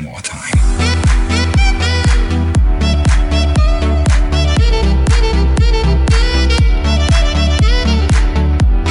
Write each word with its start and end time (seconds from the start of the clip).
more 0.00 0.20
time. 0.22 0.54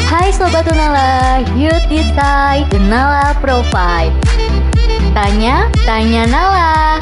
Hai 0.08 0.32
Sobat 0.36 0.68
Unala, 0.68 1.44
yuk 1.56 1.84
decide 1.88 2.68
Unala 2.76 3.36
Provide 3.40 4.16
Tanya, 5.16 5.72
tanya 5.88 6.24
Nala 6.28 7.00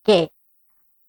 Oke, 0.00 0.32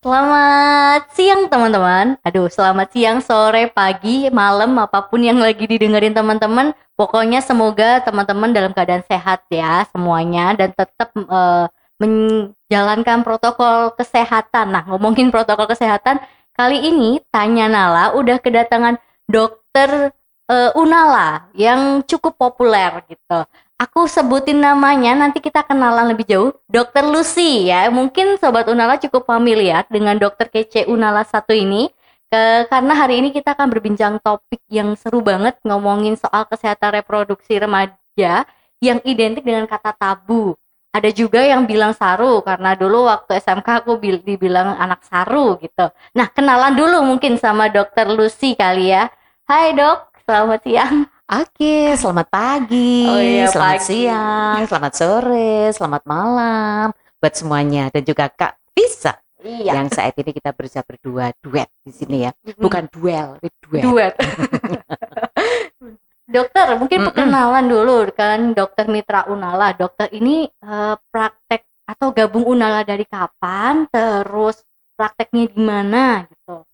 selamat 0.01 1.13
siang 1.13 1.45
teman-teman. 1.45 2.17
Aduh, 2.25 2.49
selamat 2.49 2.87
siang, 2.89 3.17
sore, 3.21 3.69
pagi, 3.69 4.27
malam, 4.33 4.73
apa 4.81 5.05
pun 5.05 5.21
yang 5.21 5.37
lagi 5.37 5.69
didengerin 5.69 6.17
teman-teman. 6.17 6.73
Pokoknya 6.97 7.39
semoga 7.45 8.01
teman-teman 8.01 8.49
dalam 8.49 8.73
keadaan 8.77 9.01
sehat 9.09 9.41
ya 9.49 9.89
semuanya 9.89 10.53
Dan 10.53 10.69
tetap 10.73 11.09
eh, 11.17 11.65
menjalankan 12.01 13.21
protokol 13.21 13.93
kesehatan. 13.97 14.73
Nah, 14.73 14.83
ngomongin 14.89 15.29
protokol 15.29 15.69
kesehatan 15.69 16.21
Kali 16.51 16.77
ini 16.77 17.17
Tanya 17.31 17.71
Nala 17.71 18.13
udah 18.13 18.37
kedatangan 18.37 18.99
dokter 19.25 20.13
eh, 20.49 20.71
Unala 20.77 21.49
yang 21.55 22.03
cukup 22.05 22.35
populer 22.37 23.05
gitu. 23.07 23.39
Aku 23.81 24.05
sebutin 24.05 24.61
namanya 24.61 25.17
nanti 25.17 25.41
kita 25.41 25.65
kenalan 25.65 26.13
lebih 26.13 26.29
jauh. 26.29 26.53
Dokter 26.69 27.01
Lucy 27.01 27.65
ya. 27.65 27.89
Mungkin 27.89 28.37
sobat 28.37 28.69
Unala 28.69 29.01
cukup 29.01 29.25
familiar 29.25 29.89
dengan 29.89 30.13
dokter 30.21 30.53
kece 30.53 30.85
Unala 30.85 31.25
satu 31.25 31.49
ini. 31.49 31.89
Ke- 32.29 32.69
karena 32.69 32.93
hari 32.93 33.25
ini 33.25 33.33
kita 33.33 33.57
akan 33.57 33.73
berbincang 33.73 34.21
topik 34.21 34.61
yang 34.69 34.93
seru 34.93 35.25
banget 35.25 35.57
ngomongin 35.65 36.13
soal 36.13 36.45
kesehatan 36.45 37.01
reproduksi 37.01 37.57
remaja 37.57 38.45
yang 38.85 39.01
identik 39.01 39.41
dengan 39.41 39.65
kata 39.65 39.97
tabu. 39.97 40.53
Ada 40.93 41.09
juga 41.09 41.41
yang 41.41 41.65
bilang 41.65 41.97
saru 41.97 42.45
karena 42.45 42.77
dulu 42.77 43.09
waktu 43.09 43.41
SMK 43.41 43.81
aku 43.81 43.97
bil- 43.97 44.21
dibilang 44.21 44.77
anak 44.77 45.01
saru 45.09 45.57
gitu. 45.57 45.89
Nah, 46.13 46.29
kenalan 46.29 46.77
dulu 46.77 47.01
mungkin 47.01 47.33
sama 47.41 47.65
dokter 47.73 48.05
Lucy 48.05 48.53
kali 48.53 48.93
ya. 48.93 49.09
Hai 49.49 49.73
dok, 49.73 50.13
selamat 50.29 50.61
siang. 50.69 51.09
Oke, 51.31 51.95
selamat 51.95 52.27
pagi, 52.27 53.07
Oh 53.07 53.15
iya, 53.15 53.47
selamat 53.47 53.79
pagi. 53.79 53.87
siang, 53.87 54.67
selamat 54.67 54.93
sore, 54.99 55.71
selamat 55.71 56.03
malam 56.03 56.91
buat 57.23 57.33
semuanya 57.39 57.87
dan 57.87 58.03
juga 58.03 58.27
Kak 58.27 58.59
Bisa 58.75 59.15
Iya. 59.39 59.79
yang 59.79 59.87
saat 59.87 60.11
ini 60.19 60.35
kita 60.35 60.51
berusaha 60.51 60.83
berdua 60.83 61.31
duet 61.39 61.71
di 61.87 61.95
sini 61.95 62.27
ya, 62.27 62.35
bukan 62.59 62.83
duel, 62.91 63.39
duet. 63.63 63.79
duet. 63.79 64.13
dokter, 66.35 66.67
mungkin 66.75 66.99
perkenalan 66.99 67.63
dulu 67.63 68.11
kan 68.11 68.51
dokter 68.51 68.91
Mitra 68.91 69.23
Unala. 69.31 69.71
Dokter 69.71 70.11
ini 70.11 70.51
eh, 70.51 70.95
praktek 71.15 71.63
atau 71.87 72.11
gabung 72.11 72.43
Unala 72.43 72.83
dari 72.83 73.07
kapan? 73.07 73.87
Terus 73.87 74.67
prakteknya 74.99 75.47
di 75.47 75.63
mana 75.63 76.27
gitu. 76.27 76.67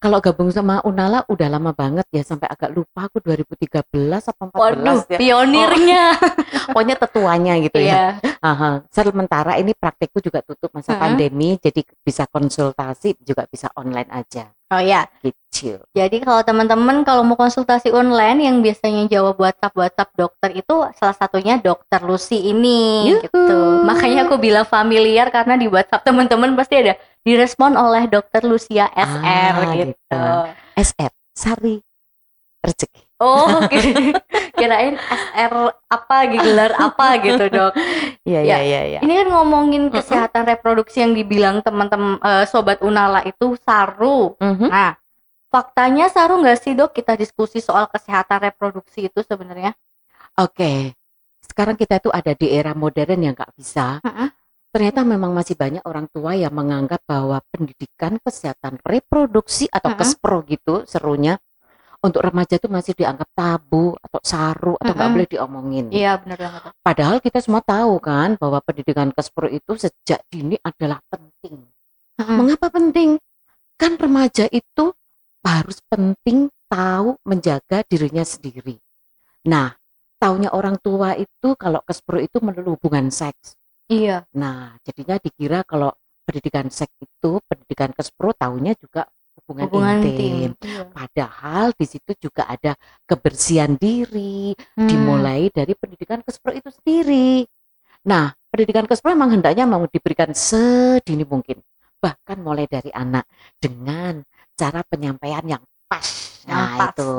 Kalau 0.00 0.16
gabung 0.24 0.48
sama 0.48 0.80
Unala 0.88 1.28
udah 1.28 1.48
lama 1.52 1.76
banget 1.76 2.08
ya 2.08 2.24
sampai 2.24 2.48
agak 2.48 2.72
lupa 2.72 3.12
aku 3.12 3.20
2013 3.20 3.84
apa 4.32 4.42
14 4.48 4.56
Waduh, 4.56 5.00
ya. 5.12 5.18
pionirnya. 5.20 6.04
Pokoknya 6.72 6.96
tetuanya 6.96 7.52
gitu 7.60 7.78
ya. 7.84 8.16
Iya. 8.16 8.32
Aha. 8.40 8.80
Sementara 8.88 9.60
ini 9.60 9.76
praktekku 9.76 10.24
juga 10.24 10.40
tutup 10.40 10.72
masa 10.72 10.96
Mm-mm. 10.96 11.04
pandemi 11.04 11.48
jadi 11.60 11.84
bisa 12.00 12.24
konsultasi 12.32 13.20
juga 13.20 13.44
bisa 13.44 13.68
online 13.76 14.08
aja 14.08 14.48
Oh 14.70 14.78
ya, 14.78 15.02
gitu. 15.26 15.82
Jadi 15.90 16.22
kalau 16.22 16.46
teman-teman 16.46 17.02
kalau 17.02 17.26
mau 17.26 17.34
konsultasi 17.34 17.90
online 17.90 18.46
yang 18.46 18.62
biasanya 18.62 19.10
jawab 19.10 19.34
WhatsApp 19.34 19.74
WhatsApp 19.74 20.14
dokter 20.14 20.50
itu 20.54 20.74
salah 20.94 21.16
satunya 21.18 21.58
dokter 21.58 21.98
Lucy 22.06 22.38
ini 22.54 23.10
Yuhu. 23.10 23.22
gitu. 23.26 23.58
Makanya 23.82 24.30
aku 24.30 24.38
bilang 24.38 24.62
familiar 24.62 25.26
karena 25.34 25.58
di 25.58 25.66
WhatsApp 25.66 26.06
teman-teman 26.06 26.54
pasti 26.54 26.78
ada 26.78 26.94
direspon 27.26 27.74
oleh 27.74 28.06
dokter 28.06 28.46
Lucia 28.46 28.86
SR 28.94 29.54
Ah, 29.58 29.74
gitu. 29.74 29.90
gitu. 29.90 30.22
SF 30.78 31.12
Sari 31.34 31.82
Rezeki. 32.60 33.00
Oh, 33.20 33.60
kira- 33.72 34.20
kirain 34.56 34.96
SR 34.96 35.52
apa 35.88 36.16
gelar 36.28 36.72
apa 36.76 37.20
gitu, 37.20 37.44
Dok. 37.48 37.72
Iya 38.24 38.40
Ya. 38.40 38.56
iya 38.56 38.58
iya 38.60 38.80
iya. 38.96 39.00
Ini 39.00 39.12
kan 39.24 39.28
ngomongin 39.32 39.88
kesehatan 39.88 40.44
reproduksi 40.44 41.00
yang 41.00 41.12
dibilang 41.12 41.60
teman-teman 41.60 42.16
eh, 42.20 42.44
sobat 42.44 42.80
Unala 42.80 43.20
itu 43.24 43.56
saru. 43.60 44.36
Mhm. 44.40 44.68
Nah, 44.68 44.96
faktanya 45.48 46.08
saru 46.08 46.40
nggak 46.40 46.58
sih 46.60 46.72
dok 46.72 46.92
kita 46.92 47.16
diskusi 47.16 47.60
soal 47.60 47.88
kesehatan 47.88 48.40
reproduksi 48.40 49.08
itu 49.08 49.20
sebenarnya? 49.20 49.72
Oke. 50.36 50.96
Sekarang 51.40 51.74
kita 51.74 51.98
itu 51.98 52.08
ada 52.08 52.32
di 52.32 52.46
era 52.48 52.72
modern 52.72 53.20
yang 53.20 53.34
nggak 53.34 53.52
bisa. 53.56 54.00
Heeh. 54.00 54.28
Ternyata 54.70 55.02
memang 55.02 55.34
masih 55.34 55.58
banyak 55.58 55.82
orang 55.82 56.06
tua 56.08 56.38
yang 56.38 56.54
menganggap 56.54 57.02
bahwa 57.02 57.42
pendidikan 57.50 58.22
kesehatan 58.22 58.78
reproduksi 58.86 59.66
atau 59.66 59.90
Mm-mm. 59.92 59.98
kespro 59.98 60.46
gitu 60.46 60.86
serunya 60.86 61.42
untuk 62.00 62.24
remaja 62.24 62.56
itu 62.56 62.68
masih 62.72 62.96
dianggap 62.96 63.28
tabu 63.36 63.92
atau 64.00 64.20
saru 64.24 64.74
atau 64.80 64.92
nggak 64.92 65.04
Mm-mm. 65.04 65.16
boleh 65.20 65.28
diomongin. 65.28 65.84
Iya 65.92 66.16
benar 66.16 66.38
banget. 66.40 66.72
Padahal 66.80 67.16
kita 67.20 67.38
semua 67.44 67.60
tahu 67.60 68.00
kan 68.00 68.40
bahwa 68.40 68.58
pendidikan 68.64 69.12
kespro 69.12 69.48
itu 69.52 69.76
sejak 69.76 70.24
dini 70.32 70.56
adalah 70.64 71.04
penting. 71.12 71.60
Mm-mm. 72.16 72.36
Mengapa 72.40 72.72
penting? 72.72 73.20
Kan 73.76 74.00
remaja 74.00 74.48
itu 74.48 74.96
harus 75.44 75.80
penting 75.88 76.48
tahu 76.68 77.20
menjaga 77.24 77.84
dirinya 77.84 78.24
sendiri. 78.24 78.80
Nah, 79.48 79.72
taunya 80.20 80.52
orang 80.52 80.76
tua 80.80 81.16
itu 81.16 81.56
kalau 81.56 81.80
kespro 81.84 82.20
itu 82.20 82.40
melulu 82.40 82.76
hubungan 82.76 83.08
seks. 83.12 83.56
Iya. 83.88 84.24
Nah, 84.36 84.76
jadinya 84.84 85.16
dikira 85.20 85.64
kalau 85.68 85.92
pendidikan 86.24 86.68
seks 86.70 86.92
itu 87.00 87.40
pendidikan 87.44 87.90
kespro 87.92 88.32
tahunya 88.36 88.76
juga 88.78 89.08
hubungan, 89.50 89.66
Hubungan 89.66 89.96
intim. 90.06 90.54
intim. 90.54 90.70
Iya. 90.70 90.82
Padahal 90.88 91.74
di 91.74 91.86
situ 91.86 92.12
juga 92.16 92.46
ada 92.46 92.78
kebersihan 93.04 93.74
diri, 93.74 94.54
Hmm. 94.78 94.86
dimulai 94.86 95.50
dari 95.50 95.74
pendidikan 95.74 96.22
kespro 96.22 96.54
itu 96.54 96.70
sendiri. 96.70 97.42
Nah, 98.06 98.30
pendidikan 98.48 98.86
kespro 98.86 99.10
memang 99.10 99.34
hendaknya 99.34 99.66
mau 99.66 99.82
diberikan 99.84 100.30
sedini 100.30 101.26
mungkin, 101.26 101.58
bahkan 101.98 102.38
mulai 102.38 102.64
dari 102.64 102.88
anak 102.94 103.26
dengan 103.58 104.22
cara 104.54 104.86
penyampaian 104.86 105.42
yang 105.44 105.62
pas. 105.84 106.06
Yang 106.46 106.56
Nah, 106.56 106.70
pas. 106.78 106.90
itu 106.94 107.10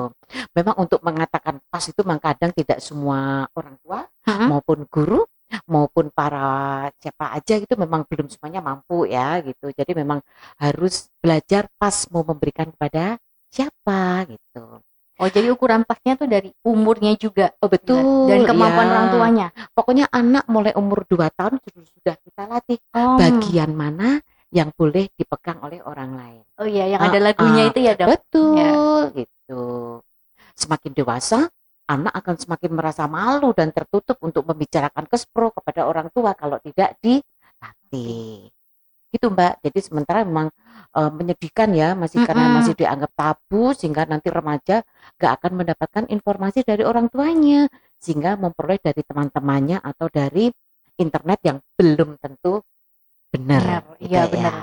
memang 0.56 0.76
untuk 0.80 1.00
mengatakan 1.04 1.62
pas 1.70 1.84
itu 1.84 2.00
memang 2.02 2.18
kadang 2.18 2.52
tidak 2.56 2.80
semua 2.82 3.46
orang 3.54 3.76
tua 3.84 4.08
Mm-mm. 4.26 4.48
maupun 4.50 4.80
guru 4.90 5.22
maupun 5.68 6.10
para 6.10 6.46
siapa 6.98 7.34
aja 7.34 7.60
gitu 7.60 7.76
memang 7.76 8.04
belum 8.08 8.28
semuanya 8.28 8.60
mampu 8.60 9.06
ya 9.06 9.40
gitu. 9.42 9.72
Jadi 9.72 9.92
memang 9.94 10.20
harus 10.58 11.08
belajar 11.20 11.68
pas 11.76 11.94
mau 12.10 12.24
memberikan 12.24 12.72
kepada 12.72 13.20
siapa 13.48 14.26
gitu. 14.28 14.80
Oh 15.22 15.30
jadi 15.30 15.54
ukuran 15.54 15.86
pasnya 15.86 16.18
tuh 16.18 16.26
dari 16.26 16.50
umurnya 16.66 17.14
juga 17.14 17.54
Oh 17.62 17.70
betul. 17.70 18.26
dan 18.26 18.42
kemampuan 18.42 18.88
ya. 18.88 18.92
orang 18.96 19.08
tuanya. 19.14 19.48
Pokoknya 19.78 20.06
anak 20.10 20.50
mulai 20.50 20.74
umur 20.74 21.06
2 21.06 21.30
tahun 21.30 21.62
sudah 21.62 21.84
sudah 21.94 22.16
kita 22.18 22.44
latih 22.50 22.80
Oh. 22.98 23.22
bagian 23.22 23.70
mana 23.76 24.18
yang 24.50 24.74
boleh 24.74 25.08
dipegang 25.14 25.62
oleh 25.62 25.78
orang 25.86 26.18
lain. 26.18 26.44
Oh 26.58 26.66
iya 26.66 26.90
yang 26.90 27.02
ada 27.06 27.22
Ah, 27.22 27.24
lagunya 27.30 27.64
ah. 27.64 27.70
itu 27.70 27.80
ya 27.86 27.94
dok. 27.94 28.08
Betul 28.10 29.02
gitu. 29.14 29.64
Semakin 30.58 30.92
dewasa 30.92 31.40
anak 31.92 32.14
akan 32.16 32.36
semakin 32.40 32.72
merasa 32.72 33.04
malu 33.12 33.52
dan 33.52 33.76
tertutup 33.76 34.16
untuk 34.24 34.48
membicarakan 34.48 35.06
kespro 35.12 35.52
kepada 35.52 35.84
orang 35.84 36.08
tua 36.16 36.32
kalau 36.32 36.56
tidak 36.64 36.96
dilatih. 37.04 38.48
Gitu 39.12 39.28
Mbak. 39.28 39.60
Jadi 39.60 39.80
sementara 39.84 40.24
memang 40.24 40.48
eh, 40.96 41.12
menyedihkan 41.12 41.76
ya 41.76 41.92
masih 42.00 42.24
karena 42.24 42.48
masih 42.56 42.74
dianggap 42.80 43.12
tabu 43.12 43.76
sehingga 43.76 44.08
nanti 44.08 44.32
remaja 44.32 44.88
gak 45.20 45.32
akan 45.44 45.52
mendapatkan 45.60 46.04
informasi 46.08 46.64
dari 46.64 46.88
orang 46.88 47.12
tuanya 47.12 47.68
sehingga 48.00 48.40
memperoleh 48.40 48.80
dari 48.80 49.04
teman-temannya 49.04 49.84
atau 49.84 50.08
dari 50.08 50.48
internet 50.96 51.40
yang 51.44 51.58
belum 51.76 52.16
tentu 52.18 52.64
benar. 53.32 53.62
Benar, 53.62 53.82
gitu 54.00 54.08
iya, 54.08 54.22
ya. 54.24 54.32
benar. 54.32 54.54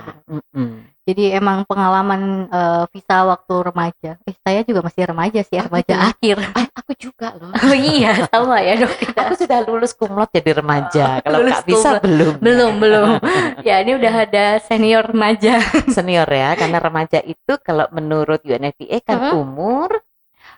Jadi 1.09 1.33
emang 1.33 1.65
pengalaman 1.65 2.45
eh, 2.45 2.83
Visa 2.93 3.25
waktu 3.25 3.55
remaja. 3.65 4.11
Eh 4.29 4.35
saya 4.45 4.61
juga 4.61 4.85
masih 4.85 5.09
remaja 5.09 5.41
sih, 5.41 5.57
Oh, 5.57 5.65
remaja 5.65 5.93
ya? 5.97 6.13
akhir. 6.13 6.37
Ah, 6.53 6.67
aku 6.69 6.91
juga 6.93 7.33
loh. 7.33 7.49
Oh 7.49 7.73
iya 7.73 8.29
sama 8.29 8.61
ya 8.61 8.77
dok 8.77 8.93
kita. 8.93 9.17
Aku 9.25 9.33
sudah 9.33 9.59
lulus 9.65 9.97
kumlot 9.97 10.29
jadi 10.29 10.61
remaja. 10.61 11.17
Kalau 11.25 11.41
Kak 11.49 11.65
bisa 11.65 11.97
belum. 11.97 12.33
Belum 12.37 12.73
belum. 12.77 13.07
Ya 13.67 13.81
ini 13.81 13.97
udah 13.97 14.13
ada 14.29 14.45
senior 14.61 15.09
remaja. 15.09 15.57
Senior 15.89 16.29
ya, 16.29 16.53
karena 16.53 16.77
remaja 16.77 17.19
itu 17.25 17.53
kalau 17.65 17.89
menurut 17.89 18.39
UNFPA 18.45 19.01
kan 19.01 19.17
Mhm. 19.19 19.33
umur 19.33 19.89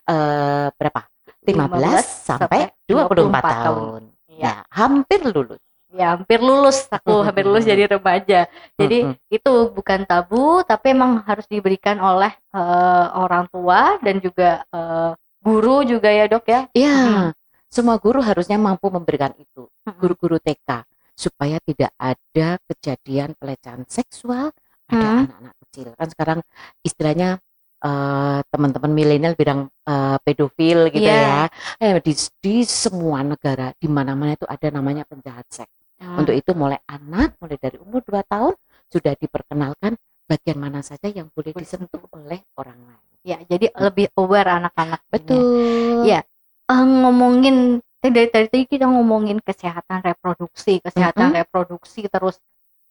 eh 0.05 0.67
berapa? 0.75 1.01
15, 1.41 2.05
sampai 2.27 2.69
24, 2.85 3.41
tahun. 3.41 4.01
Iya. 4.29 4.43
Ya, 4.43 4.53
hampir 4.69 5.25
lulus. 5.25 5.57
Ya 5.91 6.15
hampir 6.15 6.39
lulus 6.39 6.87
aku 6.87 7.19
hampir 7.27 7.43
lulus 7.43 7.67
jadi 7.67 7.83
remaja. 7.91 8.47
Jadi 8.79 8.97
Mm-mm. 9.11 9.15
itu 9.27 9.53
bukan 9.75 10.07
tabu 10.07 10.63
tapi 10.63 10.95
emang 10.95 11.19
harus 11.27 11.45
diberikan 11.51 11.99
oleh 11.99 12.31
eh, 12.55 13.05
orang 13.15 13.47
tua 13.51 13.99
dan 13.99 14.23
juga 14.23 14.63
eh, 14.71 15.11
guru 15.43 15.83
juga 15.83 16.09
ya 16.09 16.25
dok 16.31 16.45
ya. 16.47 16.61
Iya, 16.71 16.95
Mm-mm. 16.95 17.27
semua 17.67 17.95
guru 17.99 18.19
harusnya 18.23 18.55
mampu 18.55 18.87
memberikan 18.87 19.31
itu. 19.37 19.67
Guru-guru 19.99 20.39
TK. 20.39 20.85
supaya 21.11 21.61
tidak 21.61 21.93
ada 22.01 22.57
kejadian 22.65 23.37
pelecehan 23.37 23.85
seksual 23.85 24.49
pada 24.89 25.05
Hmm. 25.05 25.29
anak-anak 25.29 25.53
kecil. 25.67 25.87
Kan 25.93 26.07
sekarang 26.09 26.39
istilahnya 26.81 27.37
eh, 27.81 28.39
teman-teman 28.49 28.89
milenial 28.89 29.33
bilang 29.37 29.69
eh, 29.85 30.17
pedofil 30.25 30.89
gitu 30.89 31.05
Iya. 31.05 31.21
ya. 31.21 31.41
Eh, 31.77 32.01
di, 32.01 32.13
di 32.41 32.55
semua 32.65 33.21
negara 33.21 33.69
di 33.77 33.85
mana-mana 33.85 34.33
itu 34.33 34.49
ada 34.49 34.67
namanya 34.73 35.05
penjahat 35.05 35.45
seks. 35.51 35.69
Hmm. 36.01 36.17
Untuk 36.17 36.33
itu 36.33 36.51
mulai 36.57 36.81
anak 36.89 37.37
mulai 37.37 37.61
dari 37.61 37.77
umur 37.77 38.01
2 38.01 38.25
tahun 38.25 38.57
sudah 38.89 39.13
diperkenalkan 39.13 39.93
bagian 40.25 40.57
mana 40.57 40.81
saja 40.81 41.07
yang 41.13 41.29
boleh 41.29 41.53
disentuh 41.53 42.01
oleh 42.17 42.41
orang 42.57 42.79
lain. 42.81 43.03
ya 43.21 43.37
jadi 43.45 43.69
lebih 43.77 44.09
aware 44.17 44.57
anak-anak. 44.57 45.05
Betul. 45.13 46.09
Iya. 46.09 46.25
Eh, 46.65 46.85
ngomongin 47.05 47.77
eh, 48.01 48.09
dari 48.09 48.33
tadi 48.33 48.65
kita 48.65 48.89
ngomongin 48.89 49.37
kesehatan 49.45 50.01
reproduksi, 50.01 50.81
kesehatan 50.81 51.29
reproduksi 51.37 52.09
terus 52.09 52.41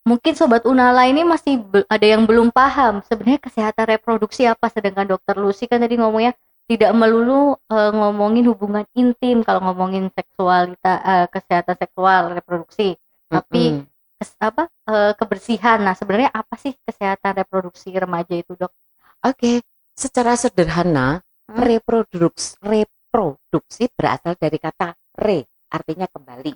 mungkin 0.06 0.32
sobat 0.32 0.64
Unala 0.64 1.04
ini 1.10 1.26
masih 1.26 1.60
ada 1.90 2.06
yang 2.06 2.24
belum 2.24 2.54
paham 2.54 3.04
sebenarnya 3.04 3.40
kesehatan 3.42 3.84
reproduksi 3.90 4.48
apa 4.48 4.72
sedangkan 4.72 5.04
dokter 5.12 5.36
Lucy 5.36 5.68
kan 5.68 5.82
tadi 5.82 6.00
ngomongnya 6.00 6.32
tidak 6.70 6.92
melulu 6.94 7.58
eh, 7.74 7.92
ngomongin 7.98 8.46
hubungan 8.50 8.86
intim 8.94 9.42
kalau 9.46 9.60
ngomongin 9.66 10.06
seksualita 10.14 10.92
eh, 11.02 11.26
kesehatan 11.34 11.76
seksual 11.82 12.22
reproduksi 12.38 12.94
tapi 13.26 13.62
Mm-mm. 13.74 13.86
kes- 14.18 14.38
apa 14.38 14.64
eh, 14.90 15.12
kebersihan 15.18 15.78
nah 15.82 15.94
sebenarnya 15.98 16.30
apa 16.32 16.54
sih 16.62 16.72
kesehatan 16.86 17.32
reproduksi 17.42 17.90
remaja 18.04 18.34
itu 18.38 18.54
dok 18.54 18.72
Oke, 19.20 19.60
secara 19.94 20.32
sederhana 20.36 21.20
Hmm. 21.50 21.66
reproduksi 21.66 22.54
reproduksi 22.62 23.90
berasal 23.90 24.38
dari 24.38 24.54
kata 24.62 24.94
re 25.18 25.42
artinya 25.66 26.06
kembali. 26.06 26.54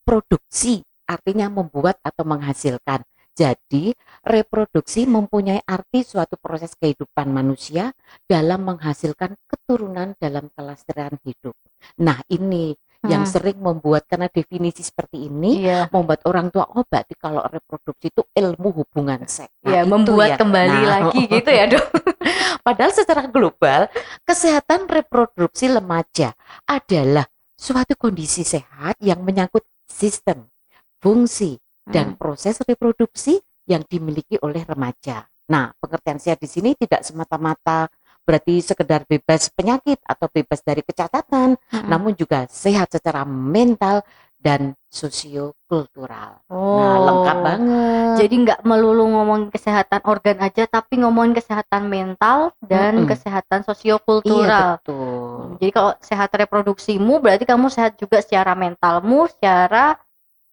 Produksi 0.00 0.80
artinya 1.04 1.52
membuat 1.52 2.00
atau 2.00 2.24
menghasilkan. 2.24 3.04
Jadi, 3.34 3.94
reproduksi 4.26 5.08
mempunyai 5.08 5.62
arti 5.64 6.04
suatu 6.04 6.36
proses 6.36 6.76
kehidupan 6.76 7.30
manusia 7.30 7.94
dalam 8.28 8.66
menghasilkan 8.68 9.38
keturunan 9.48 10.12
dalam 10.20 10.50
kelestarian 10.52 11.16
hidup. 11.24 11.56
Nah, 12.04 12.20
ini 12.28 12.74
yang 13.00 13.24
Hmm. 13.24 13.32
sering 13.32 13.56
membuat 13.56 14.04
karena 14.04 14.28
definisi 14.28 14.84
seperti 14.84 15.24
ini 15.24 15.64
iya 15.64 15.88
membuat 15.88 16.20
orang 16.28 16.52
tua 16.52 16.68
oh 16.68 16.84
berarti 16.84 17.16
kalau 17.16 17.40
reproduksi 17.48 18.12
itu 18.12 18.20
ilmu 18.28 18.76
hubungan 18.76 19.24
seks. 19.24 19.56
Nah, 19.64 19.80
itu 19.80 19.88
membuat 19.88 20.28
ya. 20.28 20.36
kembali 20.36 20.78
Nah, 20.84 20.88
lagi 21.00 21.20
gitu 21.40 21.48
ya 21.48 21.64
dok 21.64 21.80
Padahal 22.66 22.92
secara 22.92 23.24
global, 23.24 23.88
kesehatan 24.28 24.84
reproduksi 24.84 25.72
remaja 25.72 26.36
adalah 26.68 27.24
suatu 27.56 27.96
kondisi 27.96 28.44
sehat 28.44 29.00
yang 29.00 29.24
menyangkut 29.24 29.64
sistem, 29.88 30.52
fungsi, 31.00 31.56
dan 31.90 32.14
Hmm. 32.14 32.18
proses 32.18 32.56
reproduksi 32.62 33.42
yang 33.66 33.82
dimiliki 33.84 34.38
oleh 34.40 34.62
remaja. 34.64 35.26
Nah, 35.50 35.74
pengertian 35.82 36.22
sehat 36.22 36.38
di 36.38 36.46
sini 36.46 36.78
tidak 36.78 37.02
semata-mata 37.02 37.90
berarti 38.22 38.62
sekedar 38.62 39.02
bebas 39.10 39.50
penyakit 39.50 39.98
atau 40.06 40.30
bebas 40.30 40.62
dari 40.62 40.86
kecacatan, 40.86 41.58
Mm-mm. 41.58 41.88
namun 41.90 42.14
juga 42.14 42.46
sehat 42.46 42.94
secara 42.94 43.26
mental 43.26 44.06
dan 44.38 44.72
sosiokultural. 44.88 46.40
Oh. 46.48 46.78
Nah, 46.78 46.96
lengkap 47.10 47.38
banget. 47.42 48.14
Jadi 48.24 48.34
nggak 48.46 48.60
melulu 48.64 49.04
ngomongin 49.10 49.48
kesehatan 49.50 50.00
organ 50.06 50.38
aja, 50.40 50.64
tapi 50.70 51.02
ngomongin 51.02 51.34
kesehatan 51.36 51.90
mental 51.90 52.54
dan 52.62 53.02
Mm-mm. 53.02 53.08
kesehatan 53.10 53.60
iya 53.62 53.66
sosiokultural. 53.66 54.78
betul. 54.80 55.58
Jadi 55.60 55.70
kalau 55.74 55.92
sehat 56.00 56.30
reproduksimu, 56.30 57.18
berarti 57.20 57.44
kamu 57.44 57.66
sehat 57.68 57.98
juga 57.98 58.22
secara 58.22 58.54
mentalmu, 58.54 59.26
secara 59.28 59.98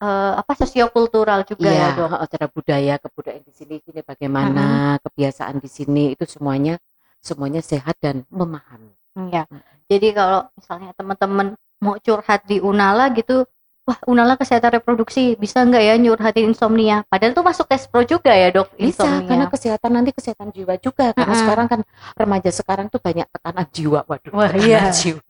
eh, 0.01 0.33
apa 0.41 0.51
sosiokultural 0.53 1.41
juga 1.47 1.69
ya 1.73 1.89
Iya, 1.93 1.97
dok. 1.97 2.09
heeh, 2.13 2.27
cara 2.33 2.47
budaya, 2.51 2.93
kebudayaan 3.01 3.43
di 3.45 3.53
sini 3.53 3.75
sini 3.81 3.99
bagaimana, 4.05 4.97
kebiasaan 5.01 5.57
di 5.63 5.69
sini 5.69 6.03
itu 6.13 6.25
semuanya 6.29 6.77
semuanya 7.21 7.61
sehat 7.65 7.97
dan 7.99 8.23
memahami. 8.29 8.93
Iya. 9.17 9.43
Jadi 9.89 10.07
kalau 10.13 10.45
misalnya 10.53 10.91
teman-teman 10.93 11.47
mau 11.81 11.97
curhat 12.01 12.45
di 12.45 12.61
Unala 12.61 13.09
gitu, 13.13 13.43
wah 13.87 13.97
Unala 14.11 14.35
kesehatan 14.35 14.83
reproduksi 14.83 15.39
bisa 15.39 15.63
nggak 15.63 15.79
ya 15.79 15.95
nyurhatin 15.95 16.51
insomnia? 16.51 17.07
Padahal 17.07 17.31
tuh 17.31 17.45
masuk 17.47 17.65
tes 17.71 17.87
pro 17.87 18.03
juga 18.03 18.35
ya 18.35 18.51
dok 18.51 18.75
Bisa 18.75 19.07
insomnia. 19.07 19.27
karena 19.31 19.45
kesehatan 19.47 19.91
nanti 19.95 20.11
kesehatan 20.11 20.51
jiwa 20.51 20.75
juga 20.83 21.15
karena 21.15 21.31
Mm-mm. 21.31 21.41
sekarang 21.47 21.67
kan 21.71 21.79
remaja 22.19 22.51
sekarang 22.51 22.85
tuh 22.91 22.99
banyak 22.99 23.27
tekanan 23.31 23.65
jiwa, 23.71 23.99
waduh. 24.03 24.31
Wah, 24.35 24.51
tekanan 24.51 24.67
iya. 24.67 24.81
jiwa. 24.91 25.23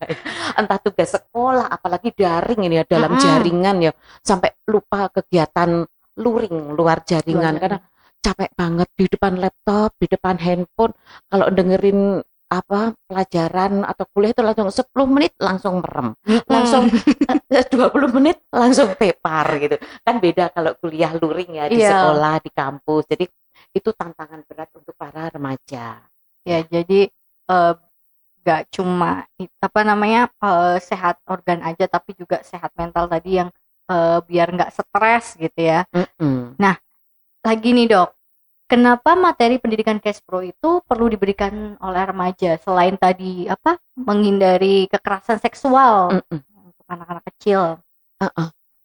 Entah 0.58 0.78
tugas 0.82 1.08
sekolah 1.14 1.66
apalagi 1.70 2.10
daring 2.10 2.60
ini 2.66 2.82
ya 2.82 2.84
dalam 2.84 3.14
Mm-mm. 3.14 3.22
jaringan 3.22 3.76
ya 3.78 3.92
sampai 4.26 4.50
lupa 4.66 5.06
kegiatan 5.14 5.86
luring 6.18 6.74
luar 6.74 7.06
jaringan 7.06 7.54
Luar 7.54 7.62
karena 7.62 7.78
capek 8.18 8.50
banget 8.58 8.88
di 8.98 9.06
depan 9.06 9.38
laptop, 9.38 9.94
di 9.94 10.10
depan 10.10 10.34
handphone 10.42 10.92
kalau 11.30 11.46
dengerin 11.54 12.18
apa 12.48 12.96
pelajaran 13.04 13.84
atau 13.84 14.04
kuliah 14.08 14.32
itu 14.32 14.40
langsung 14.40 14.72
10 14.72 15.04
menit 15.08 15.32
langsung 15.36 15.84
merem. 15.84 16.16
Langsung 16.48 16.88
eh, 17.52 17.64
20 17.68 18.16
menit 18.16 18.40
langsung 18.48 18.88
tepar 18.96 19.46
gitu. 19.60 19.76
Kan 20.00 20.16
beda 20.16 20.48
kalau 20.56 20.72
kuliah 20.80 21.12
luring 21.12 21.60
ya 21.60 21.64
di 21.68 21.76
Iya. 21.84 21.92
sekolah 21.92 22.34
di 22.40 22.50
kampus. 22.50 23.04
Jadi 23.04 23.24
itu 23.76 23.90
tantangan 23.92 24.40
berat 24.48 24.70
untuk 24.72 24.96
para 24.96 25.28
remaja. 25.28 26.00
Ya 26.48 26.58
jadi 26.64 27.12
eh, 27.52 27.74
nggak 28.42 28.62
cuma 28.72 29.28
apa 29.60 29.80
namanya 29.84 30.32
eh, 30.40 30.76
sehat 30.80 31.20
organ 31.28 31.60
aja 31.60 31.84
tapi 31.84 32.16
juga 32.16 32.40
sehat 32.40 32.72
mental 32.80 33.12
tadi 33.12 33.44
yang 33.44 33.52
eh, 33.92 34.18
biar 34.24 34.48
nggak 34.56 34.72
stres 34.72 35.36
gitu 35.36 35.60
ya. 35.60 35.84
Mm-mm. 35.92 36.56
lagi 37.38 37.70
nih 37.72 37.86
dok 37.88 38.17
kenapa 38.68 39.16
materi 39.16 39.56
pendidikan 39.56 39.98
Kespro 39.98 40.44
itu 40.44 40.84
perlu 40.84 41.08
diberikan 41.08 41.74
oleh 41.80 42.02
remaja? 42.04 42.60
Selain 42.60 42.94
tadi 42.94 43.48
apa 43.48 43.80
menghindari 43.96 44.86
kekerasan 44.92 45.40
seksual 45.40 46.20
Mm-mm. 46.20 46.40
untuk 46.68 46.86
anak-anak 46.86 47.24
kecil. 47.34 47.80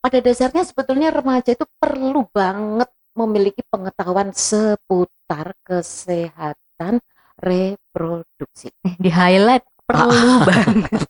Pada 0.03 0.17
dasarnya 0.19 0.63
sebetulnya 0.63 1.11
remaja 1.11 1.55
itu 1.55 1.67
perlu 1.79 2.27
banget 2.31 2.87
memiliki 3.13 3.61
pengetahuan 3.69 4.33
seputar 4.33 5.53
kesehatan 5.63 7.03
reproduksi. 7.39 8.73
Di 8.83 9.09
highlight 9.11 9.63
perlu 9.83 10.35
banget 10.47 11.01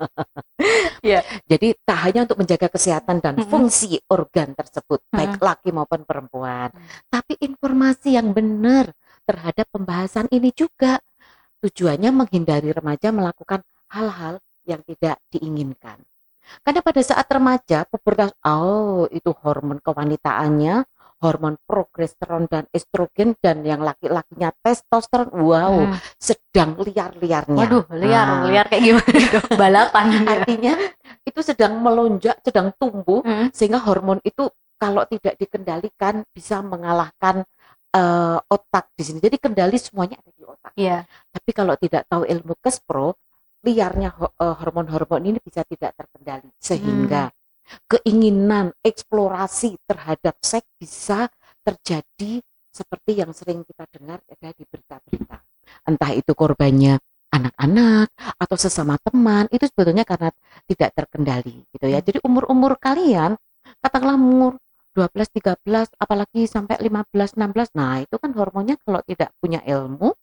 Jadi 1.51 1.67
tak 1.83 1.99
hanya 2.09 2.23
untuk 2.25 2.39
menjaga 2.39 2.67
kesehatan 2.71 3.19
dan 3.19 3.35
Mm-mm. 3.35 3.49
fungsi 3.51 3.99
organ 4.07 4.55
tersebut, 4.55 5.03
baik 5.11 5.37
laki 5.37 5.69
maupun 5.75 6.07
perempuan, 6.07 6.71
Mm. 6.73 6.87
tapi 7.11 7.33
informasi 7.43 8.15
yang 8.15 8.31
benar 8.31 8.89
terhadap 9.27 9.67
pembahasan 9.69 10.27
ini 10.31 10.49
juga. 10.55 10.99
Tujuannya 11.63 12.11
menghindari 12.11 12.71
remaja 12.75 13.11
melakukan 13.15 13.63
hal-hal 13.91 14.39
yang 14.67 14.83
tidak 14.83 15.19
diinginkan. 15.31 15.99
Karena 16.59 16.83
pada 16.83 16.99
saat 16.99 17.23
remaja, 17.31 17.87
pubertas, 17.87 18.35
oh 18.43 19.07
itu 19.11 19.31
hormon 19.43 19.79
kewanitaannya, 19.79 20.83
hormon 21.23 21.55
progesteron 21.63 22.51
dan 22.51 22.67
estrogen 22.75 23.39
dan 23.39 23.63
yang 23.63 23.79
laki-lakinya 23.79 24.51
testosteron, 24.59 25.31
wow, 25.31 25.87
Hmm. 25.87 25.95
sedang 26.19 26.75
liar-liarnya. 26.75 27.55
waduh 27.63 27.87
liar 27.95 28.27
Nah, 28.27 28.43
liar 28.43 28.65
kayak 28.67 28.83
gimana 28.83 29.07
balapan 29.61 30.05
artinya 30.27 30.73
itu 31.23 31.39
sedang 31.39 31.79
melonjak, 31.79 32.43
sedang 32.43 32.75
tumbuh 32.75 33.23
Hmm. 33.23 33.47
sehingga 33.55 33.79
hormon 33.79 34.19
itu 34.27 34.51
kalau 34.75 35.07
tidak 35.07 35.39
dikendalikan 35.39 36.27
bisa 36.35 36.59
mengalahkan 36.59 37.47
eh, 37.93 38.39
otak 38.49 38.89
di 38.97 39.05
sini. 39.05 39.21
Jadi 39.21 39.37
kendali 39.37 39.77
semuanya 39.77 40.17
ada 40.17 40.31
di 40.33 40.41
otak. 40.43 40.73
Iya. 40.73 41.05
Tapi 41.05 41.49
kalau 41.53 41.77
tidak 41.77 42.09
tahu 42.09 42.25
ilmu 42.25 42.57
kespro, 42.57 43.13
liarnya 43.61 44.09
eh, 44.17 44.55
hormon-hormon 44.59 45.23
ini 45.29 45.37
bisa 45.39 45.61
tidak 45.63 45.93
terkendali 45.95 46.49
sehingga 46.57 47.29
keinginan 47.87 48.71
eksplorasi 48.83 49.79
terhadap 49.87 50.35
seks 50.43 50.67
bisa 50.77 51.31
terjadi 51.63 52.43
seperti 52.73 53.21
yang 53.21 53.31
sering 53.31 53.61
kita 53.63 53.85
dengar 53.93 54.19
ada 54.25 54.49
di 54.51 54.63
berita-berita. 54.65 55.37
Entah 55.87 56.11
itu 56.11 56.31
korbannya 56.33 56.97
anak-anak 57.33 58.13
atau 58.37 58.57
sesama 58.57 58.97
teman 59.01 59.49
itu 59.49 59.65
sebetulnya 59.65 60.05
karena 60.05 60.29
tidak 60.69 60.89
terkendali 60.93 61.65
gitu 61.73 61.85
ya. 61.89 62.01
Hmm. 62.01 62.05
Jadi 62.05 62.17
umur-umur 62.21 62.77
kalian 62.77 63.33
katakanlah 63.81 64.17
umur 64.17 64.53
12, 64.93 65.09
13 65.41 65.97
apalagi 65.97 66.45
sampai 66.45 66.77
15, 66.77 67.33
16. 67.33 67.73
Nah, 67.73 68.05
itu 68.05 68.15
kan 68.21 68.29
hormonnya 68.37 68.77
kalau 68.85 69.01
tidak 69.01 69.33
punya 69.41 69.65
ilmu 69.65 70.13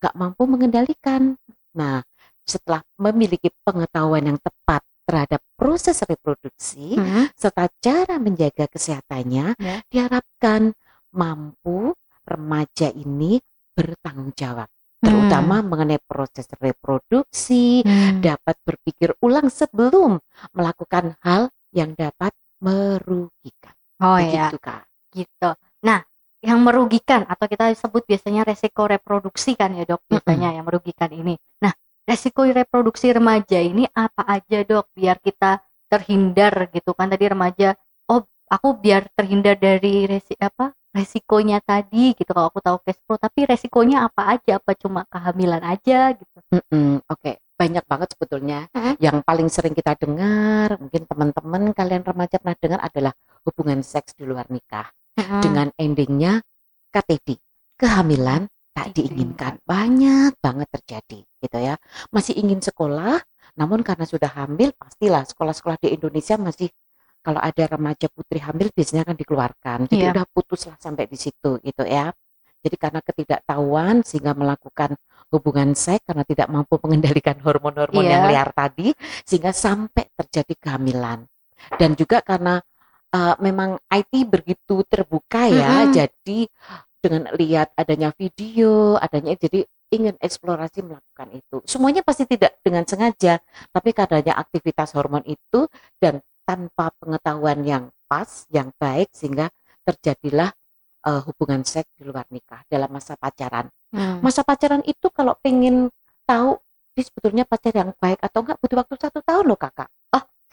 nggak 0.00 0.14
mampu 0.16 0.42
mengendalikan. 0.48 1.36
Nah, 1.76 2.00
setelah 2.44 2.80
memiliki 2.96 3.52
pengetahuan 3.64 4.24
yang 4.24 4.38
tepat 4.40 4.80
terhadap 5.04 5.40
proses 5.54 6.00
reproduksi 6.04 6.96
Hmm. 6.96 7.28
serta 7.36 7.68
cara 7.78 8.16
menjaga 8.18 8.64
kesehatannya, 8.66 9.54
Ya. 9.60 9.76
diharapkan 9.92 10.72
mampu 11.12 11.92
remaja 12.24 12.88
ini 12.90 13.38
bertanggung 13.76 14.32
jawab, 14.32 14.66
terutama 14.98 15.60
mengenai 15.60 16.00
proses 16.08 16.48
reproduksi, 16.56 17.84
Hmm. 17.84 18.24
dapat 18.24 18.56
berpikir 18.64 19.12
ulang 19.20 19.52
sebelum 19.52 20.18
melakukan 20.56 21.14
hal 21.20 21.52
yang 21.70 21.92
dapat 21.92 22.32
merugikan. 22.58 23.74
Oh 24.00 24.16
iya, 24.18 24.48
Begitu 24.50 24.58
Kak. 24.58 24.82
gitu. 25.12 25.50
Nah, 25.84 26.00
yang 26.44 26.60
merugikan 26.60 27.24
atau 27.24 27.48
kita 27.48 27.72
sebut 27.72 28.04
biasanya 28.04 28.44
resiko 28.44 28.84
reproduksi 28.84 29.56
kan 29.56 29.72
ya 29.72 29.88
dok 29.88 30.04
biasanya 30.04 30.52
yang 30.60 30.64
merugikan 30.68 31.08
ini. 31.08 31.36
Nah, 31.64 31.72
resiko 32.04 32.44
reproduksi 32.44 33.10
remaja 33.12 33.58
ini 33.60 33.88
apa 33.92 34.22
aja 34.28 34.60
dok 34.64 34.92
biar 34.92 35.16
kita 35.20 35.60
terhindar 35.88 36.68
gitu 36.72 36.92
kan 36.92 37.08
tadi 37.08 37.24
remaja. 37.28 37.76
Oh, 38.08 38.24
aku 38.48 38.76
biar 38.76 39.08
terhindar 39.16 39.56
dari 39.56 40.04
resi 40.04 40.36
apa 40.40 40.72
resikonya 40.94 41.58
tadi 41.58 42.14
gitu 42.14 42.30
kalau 42.30 42.48
aku 42.54 42.62
tahu 42.62 42.78
cash 42.86 43.02
flow 43.02 43.18
tapi 43.18 43.50
resikonya 43.50 44.06
apa 44.06 44.38
aja 44.38 44.62
apa 44.62 44.78
cuma 44.78 45.02
kehamilan 45.10 45.62
aja 45.66 46.14
gitu. 46.14 46.38
Mm-mm, 46.54 47.02
Oke, 47.10 47.42
banyak 47.58 47.82
banget 47.82 48.08
sebetulnya. 48.14 48.70
Mm-mm. 48.70 48.94
Yang 49.02 49.16
paling 49.26 49.48
sering 49.50 49.74
kita 49.74 49.98
dengar, 49.98 50.78
mungkin 50.78 51.02
teman-teman 51.10 51.62
kalian 51.74 52.02
remaja 52.06 52.38
pernah 52.38 52.56
dengar 52.62 52.80
adalah 52.84 53.12
hubungan 53.42 53.82
seks 53.82 54.14
di 54.14 54.22
luar 54.22 54.46
nikah 54.54 54.86
Mm-mm. 55.18 55.42
dengan 55.42 55.68
endingnya 55.74 56.38
KTD, 56.94 57.42
kehamilan 57.74 58.46
tak 58.74 58.90
diinginkan. 58.92 59.62
Banyak 59.62 60.42
banget 60.42 60.68
terjadi, 60.74 61.18
gitu 61.22 61.58
ya. 61.62 61.78
Masih 62.10 62.34
ingin 62.34 62.58
sekolah, 62.58 63.22
namun 63.54 63.86
karena 63.86 64.02
sudah 64.04 64.28
hamil, 64.34 64.74
pastilah 64.74 65.22
sekolah-sekolah 65.22 65.78
di 65.78 65.94
Indonesia 65.94 66.34
masih 66.34 66.68
kalau 67.24 67.40
ada 67.40 67.64
remaja 67.64 68.10
putri 68.12 68.42
hamil 68.42 68.68
biasanya 68.74 69.08
kan 69.08 69.16
dikeluarkan. 69.16 69.78
Jadi 69.88 70.02
Iya. 70.04 70.12
udah 70.12 70.26
putuslah 70.28 70.76
sampai 70.76 71.08
di 71.08 71.16
situ, 71.16 71.56
gitu 71.62 71.86
ya. 71.86 72.12
Jadi 72.60 72.76
karena 72.80 73.00
ketidaktahuan 73.00 74.04
sehingga 74.04 74.32
melakukan 74.36 74.96
hubungan 75.32 75.72
seks 75.76 76.04
karena 76.04 76.24
tidak 76.24 76.48
mampu 76.52 76.76
mengendalikan 76.80 77.36
hormon-hormon 77.40 78.04
Iya. 78.04 78.12
yang 78.12 78.24
liar 78.28 78.50
tadi 78.52 78.92
sehingga 79.24 79.52
sampai 79.56 80.10
terjadi 80.16 80.52
kehamilan. 80.60 81.24
Dan 81.80 81.96
juga 81.96 82.20
karena 82.20 82.60
uh, 83.12 83.34
memang 83.40 83.80
IT 83.88 84.26
begitu 84.28 84.84
terbuka 84.84 85.48
ya, 85.48 85.88
Mm-mm. 85.88 85.92
jadi 85.96 86.38
dengan 87.04 87.28
lihat 87.36 87.76
adanya 87.76 88.16
video, 88.16 88.96
adanya 88.96 89.36
jadi 89.36 89.68
ingin 89.92 90.16
eksplorasi 90.16 90.80
melakukan 90.80 91.28
itu. 91.36 91.60
Semuanya 91.68 92.00
pasti 92.00 92.24
tidak 92.24 92.56
dengan 92.64 92.88
sengaja, 92.88 93.44
tapi 93.68 93.92
karenanya 93.92 94.40
aktivitas 94.40 94.96
hormon 94.96 95.20
itu 95.28 95.68
dan 96.00 96.24
tanpa 96.48 96.96
pengetahuan 96.96 97.60
yang 97.60 97.84
pas, 98.08 98.48
yang 98.48 98.72
baik 98.80 99.12
sehingga 99.12 99.52
terjadilah 99.84 100.48
uh, 101.04 101.20
hubungan 101.28 101.60
seks 101.60 101.92
di 102.00 102.08
luar 102.08 102.24
nikah 102.32 102.64
dalam 102.72 102.88
masa 102.88 103.20
pacaran. 103.20 103.68
Hmm. 103.92 104.24
Masa 104.24 104.40
pacaran 104.40 104.80
itu 104.88 105.12
kalau 105.12 105.36
pengen 105.44 105.92
tahu 106.24 106.56
ini 106.94 107.02
sebetulnya 107.04 107.44
pacar 107.44 107.74
yang 107.74 107.90
baik 107.98 108.22
atau 108.22 108.38
enggak 108.46 108.58
butuh 108.62 108.76
waktu 108.80 108.94
satu 108.96 109.18
tahun 109.20 109.44
loh 109.50 109.58
kakak. 109.58 109.90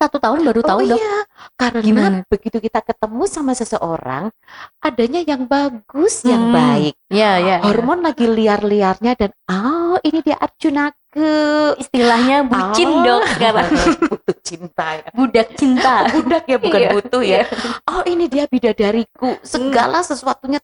Satu 0.02 0.18
tahun 0.18 0.42
baru 0.42 0.66
tahu 0.66 0.80
oh 0.82 0.88
dok. 0.90 0.98
iya, 0.98 1.18
karena 1.54 1.82
Gimana? 1.86 2.18
begitu 2.26 2.58
kita 2.58 2.82
ketemu 2.82 3.30
sama 3.30 3.54
seseorang, 3.54 4.34
adanya 4.82 5.22
yang 5.22 5.46
bagus, 5.46 6.26
yang 6.26 6.50
Hmm. 6.50 6.58
baik. 6.58 6.94
Iya 7.06 7.32
iya. 7.38 7.56
Hormon 7.62 8.02
lagi 8.02 8.26
liar-liarnya 8.26 9.14
dan 9.14 9.30
oh 9.46 10.02
ini 10.02 10.26
dia 10.26 10.42
Arjunaku. 10.42 11.30
Istilahnya 11.78 12.50
bucin 12.50 12.90
Oh. 12.90 13.06
dok 13.06 13.24
sekarang. 13.30 13.70
butuh 14.10 14.38
cinta 14.42 14.88
ya. 14.98 15.10
Budak 15.14 15.48
cinta. 15.54 15.94
Budak 16.10 16.44
ya 16.50 16.58
bukan 16.58 16.80
Iya. 16.82 16.90
butuh 16.98 17.22
ya. 17.22 17.42
Oh 17.86 18.02
ini 18.10 18.26
dia 18.26 18.50
bidadariku. 18.50 19.38
Segala 19.46 20.02
sesuatunya 20.02 20.58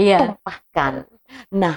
Iya. 0.00 0.16
tertumpahkan. 0.32 1.04
Nah, 1.52 1.76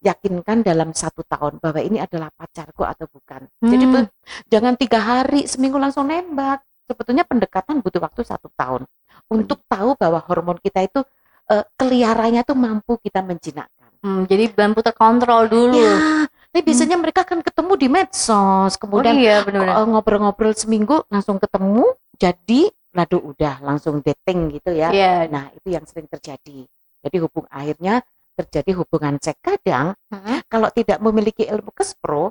yakinkan 0.00 0.62
dalam 0.62 0.90
satu 0.90 1.22
tahun 1.22 1.58
bahwa 1.58 1.78
ini 1.78 1.98
adalah 1.98 2.30
pacarku 2.30 2.82
atau 2.82 3.06
bukan. 3.06 3.46
Jadi 3.58 3.84
Hmm. 3.84 3.94
be- 3.94 4.14
jangan 4.48 4.74
tiga 4.74 4.98
hari 4.98 5.46
seminggu 5.46 5.76
langsung 5.76 6.06
nembak. 6.08 6.62
Sebetulnya 6.86 7.26
pendekatan 7.26 7.82
butuh 7.82 7.98
waktu 7.98 8.22
satu 8.22 8.46
tahun 8.54 8.86
untuk 9.26 9.58
tahu 9.66 9.98
bahwa 9.98 10.22
hormon 10.22 10.58
kita 10.62 10.86
itu 10.86 11.02
eh, 11.50 11.66
keliarannya 11.74 12.46
tuh 12.46 12.54
mampu 12.54 12.94
kita 13.02 13.26
menjinakkan. 13.26 13.90
Hmm, 14.06 14.22
jadi 14.30 14.54
mampu 14.54 14.86
terkontrol 14.86 15.50
dulu. 15.50 15.74
Ya, 15.82 16.30
tapi 16.54 16.62
biasanya 16.62 16.94
mereka 16.94 17.26
kan 17.26 17.42
ketemu 17.42 17.72
di 17.74 17.88
medsos, 17.90 18.30
oh 18.70 18.78
kemudian 18.78 19.18
iya 19.18 19.42
benar-benar. 19.42 19.82
eh, 19.82 19.86
ngobrol-ngobrol 19.90 20.54
seminggu 20.54 21.02
langsung 21.10 21.42
ketemu, 21.42 21.90
jadi 22.14 22.70
lalu 22.94 23.18
udah 23.34 23.54
langsung 23.66 23.98
dating 24.00 24.54
gitu 24.54 24.70
ya. 24.70 24.94
Iya. 24.94 25.26
Nah 25.26 25.50
itu 25.52 25.74
yang 25.74 25.82
sering 25.90 26.06
terjadi. 26.06 26.64
Jadi 27.02 27.16
hubung 27.18 27.50
akhirnya 27.50 28.00
terjadi 28.38 28.78
hubungan 28.78 29.18
seks 29.18 29.42
kadang 29.42 29.96
Hmm. 30.12 30.38
kalau 30.46 30.70
tidak 30.70 31.02
memiliki 31.02 31.42
ilmu 31.50 31.74
kespro, 31.74 32.30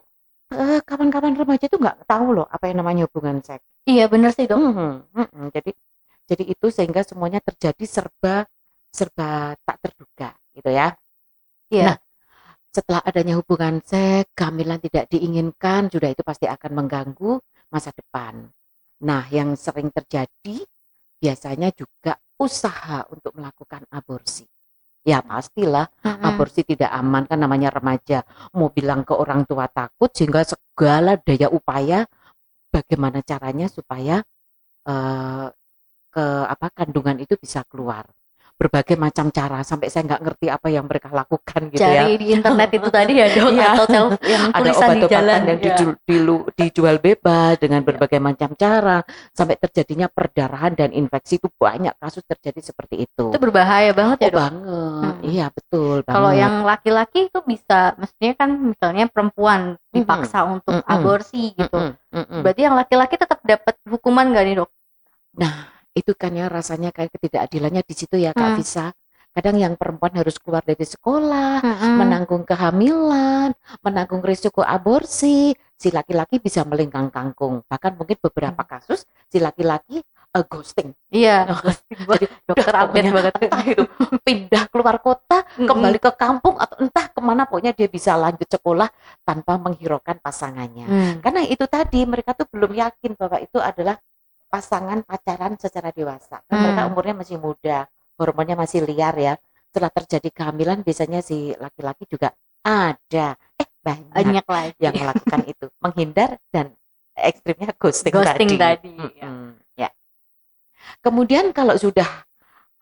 eh, 0.53 0.79
kawan-kawan 0.85 1.33
remaja 1.37 1.65
itu 1.69 1.77
nggak 1.77 2.05
tahu 2.05 2.27
loh 2.41 2.47
apa 2.49 2.69
yang 2.69 2.77
namanya 2.81 3.07
hubungan 3.09 3.41
seks. 3.41 3.65
Iya 3.85 4.05
benar 4.09 4.31
sih 4.33 4.45
dok. 4.49 4.57
Mhm, 4.59 4.93
mhm. 5.13 5.45
Jadi 5.53 5.71
jadi 6.25 6.43
itu 6.45 6.67
sehingga 6.73 7.01
semuanya 7.05 7.39
terjadi 7.41 7.85
serba 7.85 8.45
serba 8.89 9.53
tak 9.65 9.77
terduga 9.83 10.29
gitu 10.55 10.69
ya. 10.71 10.93
Iya. 11.69 11.85
Nah, 11.93 11.97
setelah 12.75 13.01
adanya 13.05 13.35
hubungan 13.39 13.81
seks, 13.83 14.31
kehamilan 14.37 14.79
tidak 14.83 15.05
diinginkan, 15.11 15.87
sudah 15.89 16.09
itu 16.11 16.23
pasti 16.25 16.45
akan 16.49 16.71
mengganggu 16.83 17.39
masa 17.71 17.91
depan. 17.95 18.47
Nah, 19.05 19.23
yang 19.31 19.55
sering 19.59 19.91
terjadi 19.91 20.63
biasanya 21.19 21.71
juga 21.75 22.19
usaha 22.39 23.07
untuk 23.11 23.35
melakukan 23.35 23.87
aborsi. 23.91 24.45
Ya 25.05 25.21
pastilah. 25.21 25.85
Mm-mm. 26.01 26.25
aborsi 26.25 26.65
tidak 26.65 26.89
aman 26.89 27.29
kan 27.29 27.37
namanya 27.37 27.69
remaja. 27.69 28.25
Mau 28.57 28.73
bilang 28.73 29.05
ke 29.05 29.13
orang 29.13 29.45
tua 29.45 29.69
takut 29.69 30.09
sehingga 30.09 30.41
segala 30.41 31.21
daya 31.21 31.47
upaya 31.53 32.09
bagaimana 32.73 33.21
caranya 33.21 33.69
supaya 33.69 34.25
eh, 34.89 35.47
ke 36.15 36.25
apa 36.47 36.67
kandungan 36.73 37.19
itu 37.21 37.37
bisa 37.37 37.61
keluar 37.69 38.07
berbagai 38.55 38.95
macam 38.95 39.27
cara 39.29 39.59
sampai 39.61 39.91
saya 39.91 40.07
nggak 40.07 40.21
ngerti 40.23 40.47
apa 40.47 40.67
yang 40.71 40.87
mereka 40.87 41.11
lakukan 41.11 41.67
gitu 41.69 41.83
ya 41.83 42.07
Cari 42.07 42.15
di 42.15 42.27
internet 42.31 42.69
itu 42.71 42.87
tadi 42.87 43.13
ya 43.19 43.27
dok 43.27 43.51
Iya. 43.51 43.67
atau 43.75 43.85
self 43.85 44.11
yang 44.31 44.43
ada 44.49 44.69
obat-obatan 44.71 45.41
yang 45.43 45.59
Iya. 45.59 45.75
dijual, 45.75 46.35
dijual 46.55 46.95
bebas 46.97 47.59
dengan 47.59 47.83
berbagai 47.83 48.23
macam 48.23 48.55
cara 48.55 49.03
sampai 49.35 49.59
terjadinya 49.59 50.07
perdarahan 50.07 50.71
dan 50.71 50.95
infeksi 50.95 51.35
itu 51.35 51.51
banyak 51.51 51.91
kasus 51.99 52.23
terjadi 52.23 52.63
seperti 52.63 53.03
itu. 53.03 53.25
Itu 53.27 53.39
berbahaya 53.43 53.91
banget 53.91 54.17
ya 54.23 54.27
Oh 54.27 54.31
dok. 54.31 54.39
banget, 54.39 55.15
Hmm. 55.19 55.27
iya 55.27 55.45
betul 55.51 55.95
Kalau 56.07 56.31
yang 56.31 56.63
laki-laki 56.63 57.27
itu 57.27 57.39
bisa, 57.43 57.91
maksudnya 57.99 58.33
kan 58.33 58.49
misalnya 58.55 59.05
perempuan 59.11 59.75
dipaksa 59.91 60.47
untuk 60.47 60.71
Mm-mm. 60.71 60.87
aborsi 60.87 61.51
gitu. 61.51 61.75
Mm-mm, 61.75 61.91
mm-mm. 62.23 62.39
Berarti 62.39 62.61
yang 62.63 62.75
laki-laki 62.79 63.15
tetap 63.19 63.43
dapat 63.43 63.75
hukuman 63.85 64.31
gak 64.31 64.45
nih 64.47 64.55
dok? 64.63 64.69
Nah, 65.35 65.74
itu 65.95 66.11
kan 66.13 66.35
ya 66.35 66.45
rasanya 66.45 66.91
kayak 66.91 67.09
ketidakadilannya 67.09 67.81
di 67.81 67.95
situ 67.95 68.19
ya 68.19 68.31
Kak 68.31 68.53
Hmm. 68.53 68.57
Visa. 68.59 68.87
Kadang 69.31 69.59
yang 69.59 69.75
perempuan 69.75 70.15
harus 70.15 70.39
keluar 70.39 70.63
dari 70.63 70.83
sekolah, 70.83 71.59
Mm-mm. 71.59 71.99
menanggung 71.99 72.47
kehamilan, 72.47 73.51
menanggung 73.79 74.23
risiko 74.23 74.63
aborsi. 74.63 75.51
Si 75.75 75.91
laki-laki 75.91 76.39
bisa 76.39 76.63
melenggang 76.63 77.11
kangkung. 77.11 77.59
Bahkan 77.67 77.99
mungkin 77.99 78.15
beberapa 78.21 78.63
Hmm. 78.63 78.71
kasus 78.79 79.03
si 79.27 79.43
laki-laki 79.43 79.99
eh, 80.31 80.45
ghosting. 80.47 80.91
Iya. 81.11 81.47
Jadi 81.91 82.27
Dokter 82.47 82.75
update 82.75 83.07
pokoknya 83.07 83.11
banget. 83.11 83.33
entah 83.43 83.63
itu 83.65 83.83
pindah 84.19 84.63
keluar 84.67 84.95
kota, 84.99 85.43
Mm-mm. 85.43 85.67
kembali 85.67 85.99
ke 85.99 86.11
kampung 86.15 86.55
atau 86.55 86.75
entah 86.79 87.07
ke 87.07 87.19
mana 87.19 87.43
pokoknya 87.43 87.71
dia 87.71 87.87
bisa 87.87 88.15
lanjut 88.15 88.47
sekolah 88.47 88.87
tanpa 89.23 89.55
menghiraukan 89.55 90.15
pasangannya. 90.19 90.87
Hmm. 90.87 91.13
Karena 91.19 91.43
itu 91.43 91.63
tadi 91.67 92.03
mereka 92.03 92.35
tuh 92.35 92.47
belum 92.47 92.71
yakin 92.71 93.15
bahwa 93.15 93.39
itu 93.39 93.59
adalah 93.59 93.95
pasangan 94.55 95.03
pacaran 95.03 95.59
secara 95.59 95.91
dewasa. 95.91 96.39
Kan 96.47 96.55
Hmm. 96.55 96.63
Mereka 96.71 96.81
umurnya 96.87 97.15
masih 97.19 97.35
muda, 97.35 97.77
hormonnya 98.15 98.55
masih 98.55 98.87
liar 98.87 99.11
ya. 99.19 99.33
Setelah 99.67 99.91
terjadi 99.91 100.29
kehamilan 100.31 100.79
biasanya 100.87 101.19
si 101.19 101.51
laki-laki 101.59 102.07
juga 102.07 102.31
ada 102.63 103.35
eh 103.59 103.67
banyak, 103.83 104.15
Banyak 104.15 104.45
lagi. 104.47 104.79
yang 104.79 104.95
melakukan 104.95 105.41
itu, 105.51 105.67
menghindar 105.83 106.39
dan 106.49 106.71
ekstrimnya 107.13 107.75
ghosting, 107.75 108.15
Ghosting 108.15 108.55
tadi, 108.55 108.95
ya. 109.19 109.27
Mm-mm, 109.27 109.47
ya. 109.75 109.89
Kemudian 111.03 111.51
kalau 111.51 111.75
sudah 111.75 112.07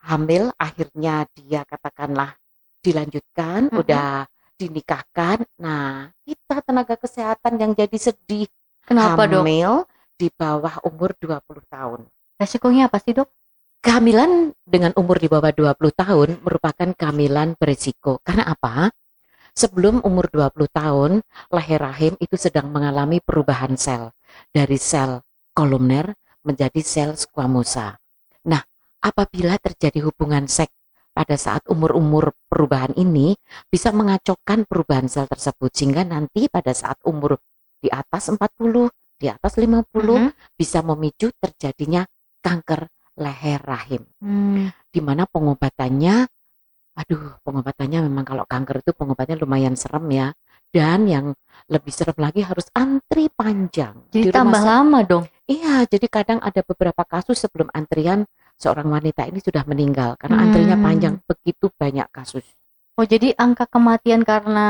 hamil 0.06 0.54
akhirnya 0.56 1.26
dia 1.34 1.66
katakanlah 1.66 2.38
dilanjutkan, 2.80 3.68
Mm-mm. 3.68 3.82
udah 3.82 4.30
dinikahkan. 4.54 5.42
Nah, 5.58 6.14
kita 6.22 6.62
tenaga 6.62 6.94
kesehatan 6.94 7.58
yang 7.58 7.74
jadi 7.74 7.98
sedih 7.98 8.46
Kenapa 8.86 9.26
dok? 9.26 9.42
Di 10.14 10.30
bawah 10.30 10.82
umur 10.86 11.14
20 11.18 11.42
tahun. 11.66 12.00
Resikonya 12.38 12.90
apa 12.90 12.98
sih 13.02 13.14
dok? 13.14 13.28
Kehamilan 13.84 14.56
dengan 14.64 14.96
umur 14.96 15.20
di 15.20 15.28
bawah 15.28 15.52
20 15.52 15.76
tahun 15.92 16.28
merupakan 16.40 16.88
kehamilan 16.96 17.58
berisiko. 17.60 18.22
Karena 18.24 18.48
apa? 18.48 18.88
Sebelum 19.54 20.02
umur 20.02 20.26
20 20.32 20.66
tahun, 20.72 21.22
leher 21.52 21.78
rahim 21.78 22.18
itu 22.18 22.34
sedang 22.34 22.74
mengalami 22.74 23.22
perubahan 23.22 23.78
sel 23.78 24.10
dari 24.50 24.80
sel 24.80 25.22
kolumner 25.54 26.10
menjadi 26.42 26.80
sel 26.82 27.14
squamosa. 27.14 27.94
Nah, 28.50 28.58
apabila 28.98 29.54
terjadi 29.62 30.02
hubungan 30.10 30.50
seks 30.50 30.74
pada 31.14 31.38
saat 31.38 31.62
umur-umur 31.70 32.34
perubahan 32.50 32.98
ini 32.98 33.38
bisa 33.70 33.94
mengacaukan 33.94 34.66
perubahan 34.66 35.06
sel 35.06 35.30
tersebut 35.30 35.70
sehingga 35.70 36.02
nanti 36.02 36.50
pada 36.50 36.74
saat 36.74 36.98
umur 37.06 37.38
di 37.78 37.86
atas 37.92 38.32
40, 38.32 38.90
di 39.24 39.32
atas 39.32 39.56
50 39.56 40.20
Mhm. 40.20 40.30
bisa 40.52 40.84
memicu 40.84 41.32
terjadinya 41.32 42.04
kanker 42.44 42.84
leher 43.16 43.60
rahim 43.64 44.04
Hmm. 44.20 44.68
di 44.92 45.00
mana 45.00 45.24
pengobatannya 45.24 46.28
aduh 46.94 47.40
pengobatannya 47.40 48.04
memang 48.04 48.22
kalau 48.22 48.44
kanker 48.44 48.84
itu 48.84 48.92
pengobatannya 48.92 49.40
lumayan 49.40 49.74
serem 49.74 50.04
ya 50.12 50.28
dan 50.68 51.08
yang 51.08 51.26
lebih 51.66 51.90
serem 51.90 52.14
lagi 52.20 52.44
harus 52.44 52.68
antri 52.70 53.32
panjang 53.32 53.96
Jadi 54.12 54.28
Di 54.28 54.34
tambah 54.34 54.60
lama 54.60 55.00
dong. 55.02 55.24
iya 55.48 55.88
jadi 55.88 56.06
kadang 56.06 56.38
ada 56.38 56.60
beberapa 56.60 57.02
kasus 57.02 57.40
sebelum 57.40 57.72
antrian 57.72 58.28
seorang 58.54 58.86
wanita 58.92 59.26
ini 59.26 59.40
sudah 59.42 59.64
meninggal 59.66 60.14
karena 60.20 60.36
antrinya 60.38 60.76
Hmm. 60.76 60.84
panjang 60.86 61.14
begitu 61.24 61.72
banyak 61.74 62.06
kasus 62.12 62.44
Oh 62.94 63.02
jadi 63.02 63.34
angka 63.34 63.66
kematian 63.66 64.22
karena 64.22 64.66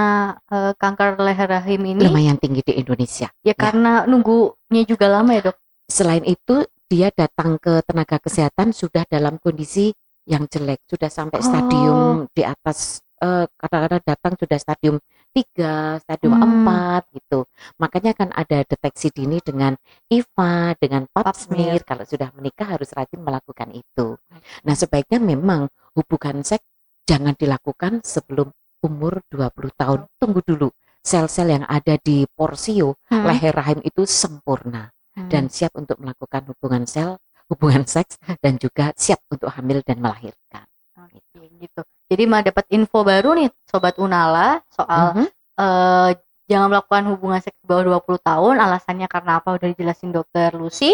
eh, 0.49 0.73
kanker 0.81 1.21
leher 1.21 1.45
rahim 1.45 1.85
ini 1.85 2.09
lumayan 2.09 2.41
tinggi 2.41 2.65
di 2.65 2.73
Indonesia. 2.81 3.29
Ya 3.45 3.53
karena 3.53 4.09
nunggunya 4.09 4.83
juga 4.89 5.13
lama 5.13 5.31
ya 5.37 5.53
dok. 5.53 5.57
selain 5.85 6.25
itu 6.25 6.65
dia 6.89 7.13
datang 7.13 7.61
ke 7.61 7.85
tenaga 7.85 8.17
kesehatan 8.17 8.73
sudah 8.73 9.05
dalam 9.05 9.37
kondisi 9.37 9.93
yang 10.25 10.49
jelek 10.49 10.81
sudah 10.89 11.13
sampai 11.13 11.39
Oh. 11.41 11.45
stadium 11.45 12.07
di 12.33 12.41
atas 12.41 13.05
eh, 13.21 13.45
kadang-kadang 13.61 14.03
datang 14.05 14.33
sudah 14.41 14.57
stadium 14.57 14.97
3, 15.37 16.01
stadium 16.01 16.33
Hmm. 16.37 16.65
4 16.65 17.03
gitu. 17.13 17.45
Makanya 17.77 18.13
kan 18.15 18.29
ada 18.33 18.65
deteksi 18.65 19.11
dini 19.11 19.41
dengan 19.41 19.77
IVA 20.09 20.73
dengan 20.81 21.05
pap 21.13 21.33
smear. 21.37 21.81
kalau 21.85 22.05
sudah 22.05 22.33
menikah 22.33 22.73
harus 22.73 22.89
rajin 22.93 23.21
melakukan 23.21 23.69
itu. 23.73 24.17
Nah 24.65 24.75
sebaiknya 24.75 25.21
memang 25.21 25.69
hubungan 25.93 26.41
seks 26.41 26.65
jangan 27.05 27.37
dilakukan 27.37 28.01
sebelum 28.03 28.49
umur 28.85 29.21
20 29.33 29.73
tahun 29.77 30.01
tunggu 30.21 30.41
dulu 30.45 30.69
sel-sel 31.05 31.53
yang 31.53 31.65
ada 31.69 32.01
di 32.01 32.25
porsio 32.33 32.97
Hmm. 33.13 33.29
leher 33.29 33.53
rahim 33.53 33.81
itu 33.85 34.09
sempurna 34.09 34.89
Hmm. 35.15 35.29
dan 35.29 35.47
siap 35.53 35.77
untuk 35.77 36.01
melakukan 36.01 36.43
hubungan 36.51 36.89
sel, 36.89 37.21
hubungan 37.47 37.85
seks 37.87 38.17
dan 38.41 38.57
juga 38.57 38.91
siap 38.97 39.21
untuk 39.31 39.53
hamil 39.53 39.85
dan 39.85 40.01
melahirkan. 40.01 40.65
Oke, 40.99 41.21
gitu. 41.61 41.81
Jadi 42.11 42.25
mah 42.25 42.43
dapat 42.43 42.65
info 42.73 43.05
baru 43.05 43.37
nih 43.37 43.49
sobat 43.69 43.95
Unala 44.01 44.59
soal 44.73 45.15
Mhm. 45.15 45.27
eh, 45.55 46.11
jangan 46.51 46.67
melakukan 46.67 47.05
hubungan 47.15 47.41
seks 47.41 47.55
di 47.63 47.67
bawah 47.69 47.85
20 47.87 48.19
tahun. 48.19 48.59
Alasannya 48.59 49.07
karena 49.07 49.39
apa? 49.39 49.55
Udah 49.55 49.69
dijelasin 49.71 50.11
dokter 50.11 50.51
Lucy. 50.57 50.93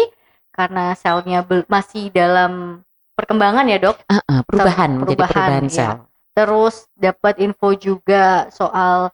Karena 0.51 0.91
selnya 0.93 1.41
masih 1.71 2.11
dalam 2.11 2.83
perkembangan 3.13 3.65
ya 3.67 3.77
dok. 3.77 3.97
Ah, 4.07 4.21
ah, 4.23 4.41
perubahan 4.43 4.89
menjadi 4.97 5.17
perubahan, 5.19 5.33
perubahan 5.33 5.63
iya. 5.65 5.75
sel. 5.75 5.91
Terus 6.31 6.75
dapat 6.95 7.35
info 7.39 7.75
juga 7.75 8.47
soal 8.49 9.11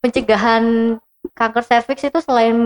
pencegahan 0.00 0.96
kanker 1.32 1.62
serviks 1.62 2.02
itu 2.02 2.18
selain 2.20 2.56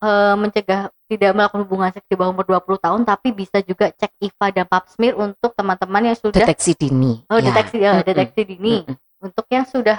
eh, 0.00 0.34
mencegah 0.34 0.88
tidak 1.06 1.30
melakukan 1.34 1.62
hubungan 1.66 1.90
seks 1.90 2.06
di 2.06 2.14
bawah 2.14 2.30
umur 2.30 2.46
20 2.46 2.78
tahun, 2.78 3.00
tapi 3.02 3.34
bisa 3.34 3.58
juga 3.60 3.90
cek 3.90 4.14
IVA 4.22 4.46
dan 4.54 4.64
pap 4.64 4.86
smear 4.86 5.18
untuk 5.18 5.50
teman-teman 5.52 6.08
yang 6.08 6.16
sudah 6.16 6.40
Deteksi 6.40 6.72
dini. 6.72 7.20
oh 7.26 7.38
ya. 7.38 7.50
deteksi 7.50 7.76
eh, 7.78 7.90
Mm-mm. 7.90 8.06
deteksi 8.06 8.40
dini 8.46 8.74
Mm-mm. 8.86 8.96
untuk 9.20 9.46
yang 9.50 9.66
sudah 9.66 9.98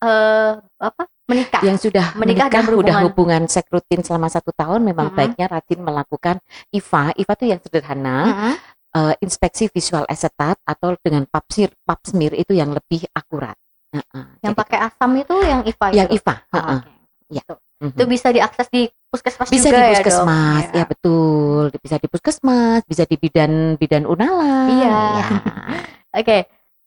eh 0.00 0.52
apa 0.78 1.02
menikah. 1.24 1.62
Yang 1.64 1.88
sudah 1.88 2.12
Menikah 2.14 2.46
menikah, 2.46 2.48
dan 2.52 2.64
sudah 2.68 2.94
hubungan 3.08 3.42
seks 3.48 3.68
rutin 3.72 4.04
selama 4.04 4.28
satu 4.28 4.52
tahun, 4.52 4.84
memang 4.84 5.08
Mhm. 5.10 5.16
baiknya 5.16 5.46
rajin 5.48 5.80
melakukan 5.80 6.36
IVA. 6.70 7.16
IVA 7.16 7.32
itu 7.34 7.44
yang 7.48 7.60
sederhana, 7.64 8.16
Mm-mm. 8.28 8.54
Eh, 8.94 9.14
inspeksi 9.20 9.68
visual 9.68 10.06
asetat 10.06 10.56
atau 10.62 10.94
dengan 11.02 11.26
pap 11.26 11.44
smear, 11.50 11.74
pap 11.82 12.00
smear 12.06 12.32
itu 12.34 12.54
yang 12.54 12.70
lebih 12.70 13.04
akurat. 13.12 13.58
Ah, 13.90 14.02
ah. 14.14 14.26
Yang 14.42 14.54
Jadi 14.54 14.60
pakai 14.62 14.78
asam 14.82 15.10
itu 15.14 15.34
yang 15.42 15.60
IVA 15.62 15.86
yang 15.94 16.08
itu. 16.10 16.18
IVA. 16.22 16.34
Oh, 16.34 16.56
ah, 16.56 16.58
ah. 16.58 16.78
oke. 16.80 16.90
Ya. 17.30 17.42
Gitu. 17.42 17.54
Mhm. 17.74 17.90
Itu 17.98 18.04
bisa 18.06 18.28
diakses 18.30 18.66
di 18.70 18.82
puskesmas 19.10 19.50
bisa 19.50 19.68
juga 19.68 19.78
di 19.78 19.82
ya, 19.82 19.90
puskesmas 19.98 20.64
Ya. 20.70 20.74
ya, 20.78 20.84
betul 20.86 21.64
bisa 21.78 21.96
di 21.98 22.06
puskesmas 22.10 22.80
bisa 22.86 23.02
di 23.06 23.16
bidan 23.18 23.52
bidan 23.78 24.04
unala 24.06 24.70
Iya. 24.70 24.98
ya. 25.18 25.26
Oke, 26.22 26.38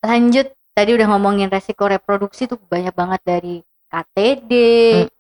lanjut. 0.01 0.47
Tadi 0.71 0.93
udah 0.93 1.07
ngomongin 1.09 1.49
resiko 1.49 1.89
reproduksi 1.89 2.45
tuh 2.45 2.61
banyak 2.61 2.93
banget 2.93 3.21
dari 3.25 3.55
KTD, 3.89 4.51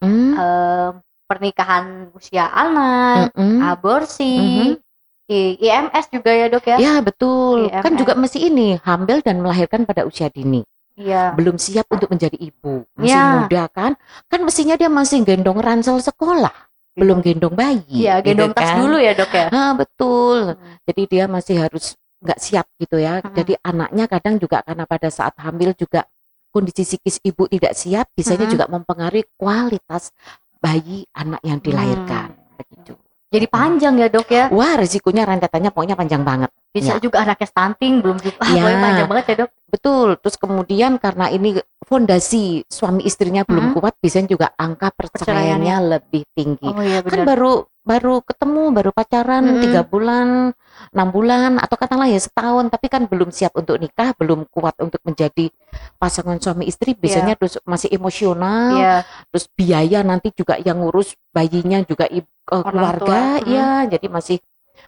Mm-mm, 0.03 0.37
eh, 0.37 0.89
pernikahan 1.25 2.13
usia 2.13 2.45
anak, 2.47 3.33
mm-mm. 3.33 3.65
aborsi, 3.65 4.37
Mhm. 4.37 4.86
I- 5.27 5.59
IMS 5.59 6.05
juga 6.09 6.31
ya 6.31 6.47
dok 6.47 6.65
ya? 6.65 6.77
ya 6.79 6.93
betul 6.99 7.67
kan 7.69 7.93
IMS. 7.93 7.99
juga 7.99 8.13
masih 8.15 8.47
ini 8.47 8.79
hamil 8.79 9.19
dan 9.21 9.43
melahirkan 9.43 9.83
pada 9.83 10.03
usia 10.03 10.27
dini 10.27 10.63
Iya. 10.97 11.37
belum 11.37 11.61
siap 11.61 11.85
untuk 11.93 12.09
menjadi 12.09 12.33
ibu 12.35 12.81
masih 12.97 13.13
Ya. 13.13 13.43
muda 13.45 13.63
kan 13.69 13.91
kan 14.25 14.39
mestinya 14.41 14.73
dia 14.73 14.89
masih 14.89 15.21
gendong 15.21 15.61
ransel 15.61 16.01
sekolah 16.01 16.49
belum 16.97 17.21
gendong 17.21 17.53
bayi 17.53 17.85
Iya, 18.07 18.25
gitu 18.25 18.33
gendong 18.33 18.51
tas 18.57 18.73
kan. 18.73 18.81
dulu 18.81 18.97
ya 18.97 19.13
dok 19.13 19.29
ya. 19.29 19.45
Ah, 19.53 19.77
betul 19.77 20.57
Hmm. 20.57 20.81
jadi 20.89 21.01
dia 21.05 21.23
masih 21.29 21.55
harus 21.61 21.93
nggak 22.17 22.39
siap 22.41 22.65
gitu 22.81 22.97
ya. 22.97 23.21
Mm-mm. 23.21 23.37
Jadi 23.37 23.53
anaknya 23.61 24.09
kadang 24.09 24.41
juga 24.41 24.65
karena 24.65 24.89
pada 24.89 25.05
saat 25.13 25.37
hamil 25.37 25.77
juga 25.77 26.09
kondisi 26.49 26.81
psikis 26.81 27.21
ibu 27.21 27.45
tidak 27.45 27.77
siap, 27.77 28.09
biasanya 28.17 28.49
Mm-mm. 28.49 28.53
juga 28.57 28.65
mempengaruhi 28.65 29.29
kualitas 29.37 30.09
bayi 30.57 31.05
anak 31.13 31.37
yang 31.45 31.61
dilahirkan. 31.61 32.33
Hmm. 32.33 32.57
Begitu. 32.57 32.97
Jadi 33.27 33.45
panjang 33.51 33.99
ya 33.99 34.07
dok 34.07 34.27
ya. 34.31 34.47
Wah, 34.55 34.79
resikonya 34.79 35.27
rentetannya 35.27 35.75
pokoknya 35.75 35.99
panjang 35.99 36.23
banget. 36.23 36.47
Bisa 36.71 36.95
Ya. 36.95 37.03
juga 37.03 37.27
anaknya 37.27 37.47
stunting 37.51 37.99
belum 37.99 38.17
juga. 38.23 38.39
Ya. 38.47 38.63
pokoknya 38.63 38.79
panjang 38.79 39.07
banget 39.11 39.25
ya 39.27 39.35
dok. 39.43 39.49
Betul. 39.67 40.07
Terus 40.23 40.35
kemudian 40.39 40.91
karena 40.95 41.25
ini 41.27 41.59
fondasi 41.83 42.63
suami 42.71 43.03
istrinya 43.03 43.43
belum 43.43 43.71
Mm-mm. 43.71 43.75
kuat, 43.83 43.99
biasanya 43.99 44.27
juga 44.31 44.47
angka 44.55 44.95
perceraiannya 44.95 45.75
lebih 45.91 46.23
tinggi. 46.31 46.67
Oh 46.71 46.79
iya 46.79 47.03
kan 47.03 47.23
benar. 47.23 47.25
baru 47.35 47.53
baru 47.87 48.19
ketemu 48.19 48.75
baru 48.75 48.91
pacaran 48.91 49.63
tiga 49.63 49.81
bulan 49.87 50.51
enam 50.91 51.07
bulan 51.09 51.55
atau 51.57 51.79
katakanlah 51.79 52.11
ya 52.11 52.19
setahun. 52.19 52.67
Tapi 52.67 52.87
kan 52.91 53.07
belum 53.07 53.31
siap 53.31 53.55
untuk 53.55 53.79
nikah 53.79 54.11
belum 54.19 54.43
kuat 54.51 54.75
untuk 54.83 54.99
menjadi 55.07 55.47
pasangan 55.95 56.35
suami 56.37 56.67
istri. 56.67 56.91
Biasanya 56.93 57.39
terus 57.39 57.55
masih 57.63 57.87
emosional 57.95 58.75
Iya. 58.75 58.95
terus 59.31 59.47
biaya 59.55 60.03
nanti 60.03 60.35
juga 60.35 60.59
yang 60.59 60.83
ngurus 60.83 61.15
bayinya 61.31 61.79
juga 61.87 62.11
Orang 62.47 62.63
keluarga. 62.71 62.99
tua, 63.03 63.23
ya 63.47 63.67
jadi 63.87 64.07
masih 64.07 64.37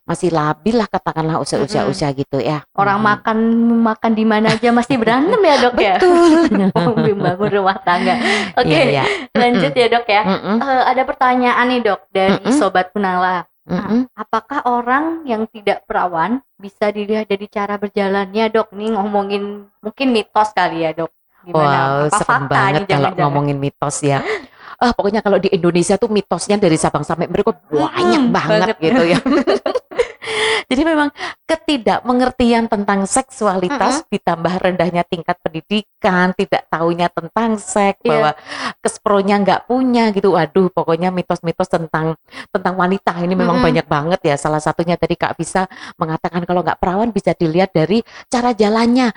masih 0.04 0.30
labil 0.30 0.76
lah 0.76 0.86
katakanlah 0.86 1.38
usia-usia 1.38 1.82
Mm-mm. 1.82 1.92
usia 1.92 2.10
gitu 2.12 2.38
ya 2.38 2.64
Orang 2.74 3.00
Mhm. 3.00 3.06
makan 3.06 3.38
makan 3.82 4.12
di 4.14 4.24
mana 4.24 4.48
aja 4.50 4.70
masih 4.70 4.96
berantem 4.96 5.40
ya 5.40 5.56
dok 5.60 5.76
ya. 5.76 5.96
betul 5.98 6.50
Membangun 7.10 7.50
rumah 7.52 7.78
tangga. 7.80 8.16
Oke, 8.60 8.70
Iya, 8.70 8.82
iya. 8.92 9.04
lanjut 9.32 9.72
ya 9.72 9.88
dok 9.88 10.06
ya. 10.06 10.22
Mm-mm, 10.24 10.58
Eh, 10.60 10.84
ada 10.88 11.02
pertanyaan 11.04 11.66
nih 11.68 11.82
dok 11.82 12.02
dari 12.10 12.50
sobat 12.52 12.90
Kunala. 12.90 13.46
mm-mm. 13.64 14.10
Apakah 14.14 14.66
orang 14.66 15.24
yang 15.24 15.46
tidak 15.46 15.86
perawan 15.86 16.42
bisa 16.56 16.90
dilihat 16.90 17.26
dari 17.26 17.46
cara 17.46 17.76
berjalannya 17.76 18.50
dok? 18.50 18.74
Nih 18.74 18.90
ngomongin 18.92 19.44
mungkin 19.80 20.08
mitos 20.10 20.50
kali 20.52 20.84
ya 20.84 20.94
dok. 20.94 21.12
Wow, 21.50 22.12
Apa 22.12 22.20
serem 22.20 22.28
fakta 22.28 22.52
banget 22.52 22.82
nih 22.84 22.90
kalau 22.92 23.10
ngomongin 23.16 23.58
mitos 23.58 24.04
ya. 24.04 24.20
Ah, 24.80 24.96
pokoknya 24.96 25.20
kalau 25.20 25.38
di 25.38 25.52
Indonesia 25.52 26.00
tuh 26.00 26.08
mitosnya 26.08 26.56
dari 26.56 26.80
Sabang 26.80 27.04
sampai 27.04 27.28
Merauke 27.28 27.52
banyak 27.68 28.24
Mm, 28.24 28.32
banget, 28.32 28.60
banget. 28.64 28.78
gitu 28.80 29.04
ya. 29.04 29.20
Jadi 30.70 30.86
memang 30.86 31.10
ketidakmengertian 31.50 32.70
tentang 32.70 33.04
seksualitas 33.04 34.06
ditambah 34.08 34.54
rendahnya 34.62 35.02
tingkat 35.02 35.42
pendidikan, 35.42 36.32
tidak 36.38 36.70
tahunya 36.70 37.10
tentang 37.10 37.58
seks, 37.58 37.98
Iya. 38.06 38.10
bahwa 38.14 38.32
kespronya 38.78 39.36
nggak 39.42 39.62
punya 39.66 40.14
gitu. 40.14 40.38
Waduh, 40.38 40.70
pokoknya 40.70 41.10
mitos-mitos 41.10 41.68
tentang 41.68 42.14
tentang 42.54 42.78
wanita 42.78 43.18
ini 43.20 43.34
memang 43.34 43.58
Mm-mm. 43.60 43.68
banyak 43.68 43.88
banget 43.90 44.20
ya. 44.24 44.36
Salah 44.38 44.62
satunya 44.62 44.94
tadi 44.96 45.18
Kak 45.18 45.36
Visa 45.36 45.66
mengatakan 45.98 46.46
kalau 46.46 46.62
nggak 46.62 46.78
perawan 46.78 47.10
bisa 47.10 47.34
dilihat 47.34 47.74
dari 47.74 48.00
cara 48.30 48.54
jalannya. 48.54 49.10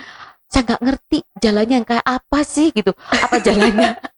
Saya 0.48 0.68
nggak 0.68 0.82
ngerti 0.84 1.18
jalannya 1.36 1.74
yang 1.80 1.88
kayak 1.88 2.04
apa 2.04 2.40
sih 2.44 2.72
gitu. 2.72 2.92
Apa 2.96 3.40
jalannya? 3.40 3.92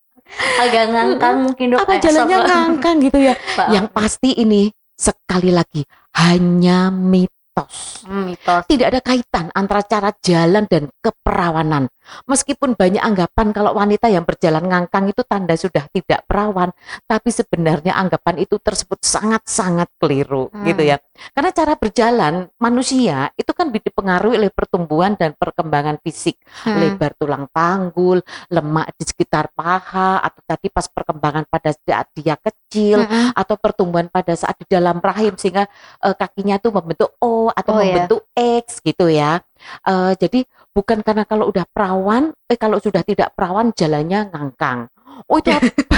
Agak 0.60 0.84
ngangkang 0.90 1.36
mungkin 1.46 1.66
dok. 1.74 1.78
apa 1.82 1.92
Eh, 1.96 2.00
jalannya 2.02 2.38
ngangkang 2.46 2.96
gitu 3.02 3.18
ya. 3.18 3.34
Yang 3.74 3.86
pasti 3.90 4.30
ini 4.38 4.70
sekali 4.94 5.50
lagi 5.50 5.82
hanya 6.18 6.90
mitos. 6.90 8.04
Hmm, 8.06 8.30
mitos. 8.30 8.66
Tidak 8.66 8.86
ada 8.86 9.00
kaitan 9.02 9.50
antara 9.54 9.82
cara 9.86 10.10
jalan 10.22 10.64
dan 10.70 10.90
keperawanan. 11.02 11.90
Meskipun 12.28 12.76
banyak 12.76 13.00
anggapan 13.00 13.52
kalau 13.52 13.72
wanita 13.76 14.08
yang 14.08 14.22
berjalan 14.24 14.64
ngangkang 14.64 15.08
itu 15.08 15.22
tanda 15.24 15.56
sudah 15.56 15.88
tidak 15.90 16.24
perawan, 16.28 16.70
tapi 17.08 17.28
sebenarnya 17.32 17.96
anggapan 17.96 18.44
itu 18.44 18.60
tersebut 18.60 19.00
sangat-sangat 19.02 19.88
keliru 19.98 20.48
Hmm. 20.52 20.64
gitu 20.68 20.82
ya. 20.84 20.96
Karena 21.32 21.50
cara 21.50 21.74
berjalan 21.78 22.34
manusia 22.58 23.30
itu 23.34 23.50
kan 23.56 23.72
dipengaruhi 23.72 24.36
oleh 24.38 24.52
pertumbuhan 24.52 25.16
dan 25.16 25.32
perkembangan 25.34 25.98
fisik 26.00 26.36
Hmm. 26.64 26.80
lebar 26.80 27.12
tulang 27.16 27.44
panggul, 27.50 28.20
lemak 28.48 28.92
di 28.96 29.04
sekitar 29.04 29.50
paha, 29.54 30.20
atau 30.20 30.40
tadi 30.44 30.68
pas 30.68 30.86
perkembangan 30.88 31.44
pada 31.48 31.70
saat 31.72 32.08
dia 32.14 32.36
kecil, 32.36 33.04
Mm-mm. 33.04 33.32
atau 33.34 33.54
pertumbuhan 33.56 34.08
pada 34.08 34.34
saat 34.34 34.56
di 34.60 34.66
dalam 34.68 34.98
rahim 34.98 35.34
sehingga 35.38 35.66
eh, 36.04 36.14
kakinya 36.14 36.56
tuh 36.60 36.72
membentuk 36.74 37.10
O 37.20 37.48
atau 37.50 37.72
Oh, 37.74 37.82
iya. 37.82 38.06
membentuk 38.06 38.26
X 38.36 38.78
gitu 38.84 39.10
ya. 39.10 39.40
Eh, 39.86 40.12
jadi 40.20 40.44
bukan 40.74 41.00
karena 41.06 41.22
kalau 41.24 41.48
udah 41.48 41.64
perawan, 41.70 42.34
eh 42.50 42.58
kalau 42.58 42.82
sudah 42.82 43.06
tidak 43.06 43.32
perawan 43.32 43.70
jalannya 43.72 44.28
ngangkang. 44.34 44.90
Oh 45.30 45.38
itu 45.38 45.54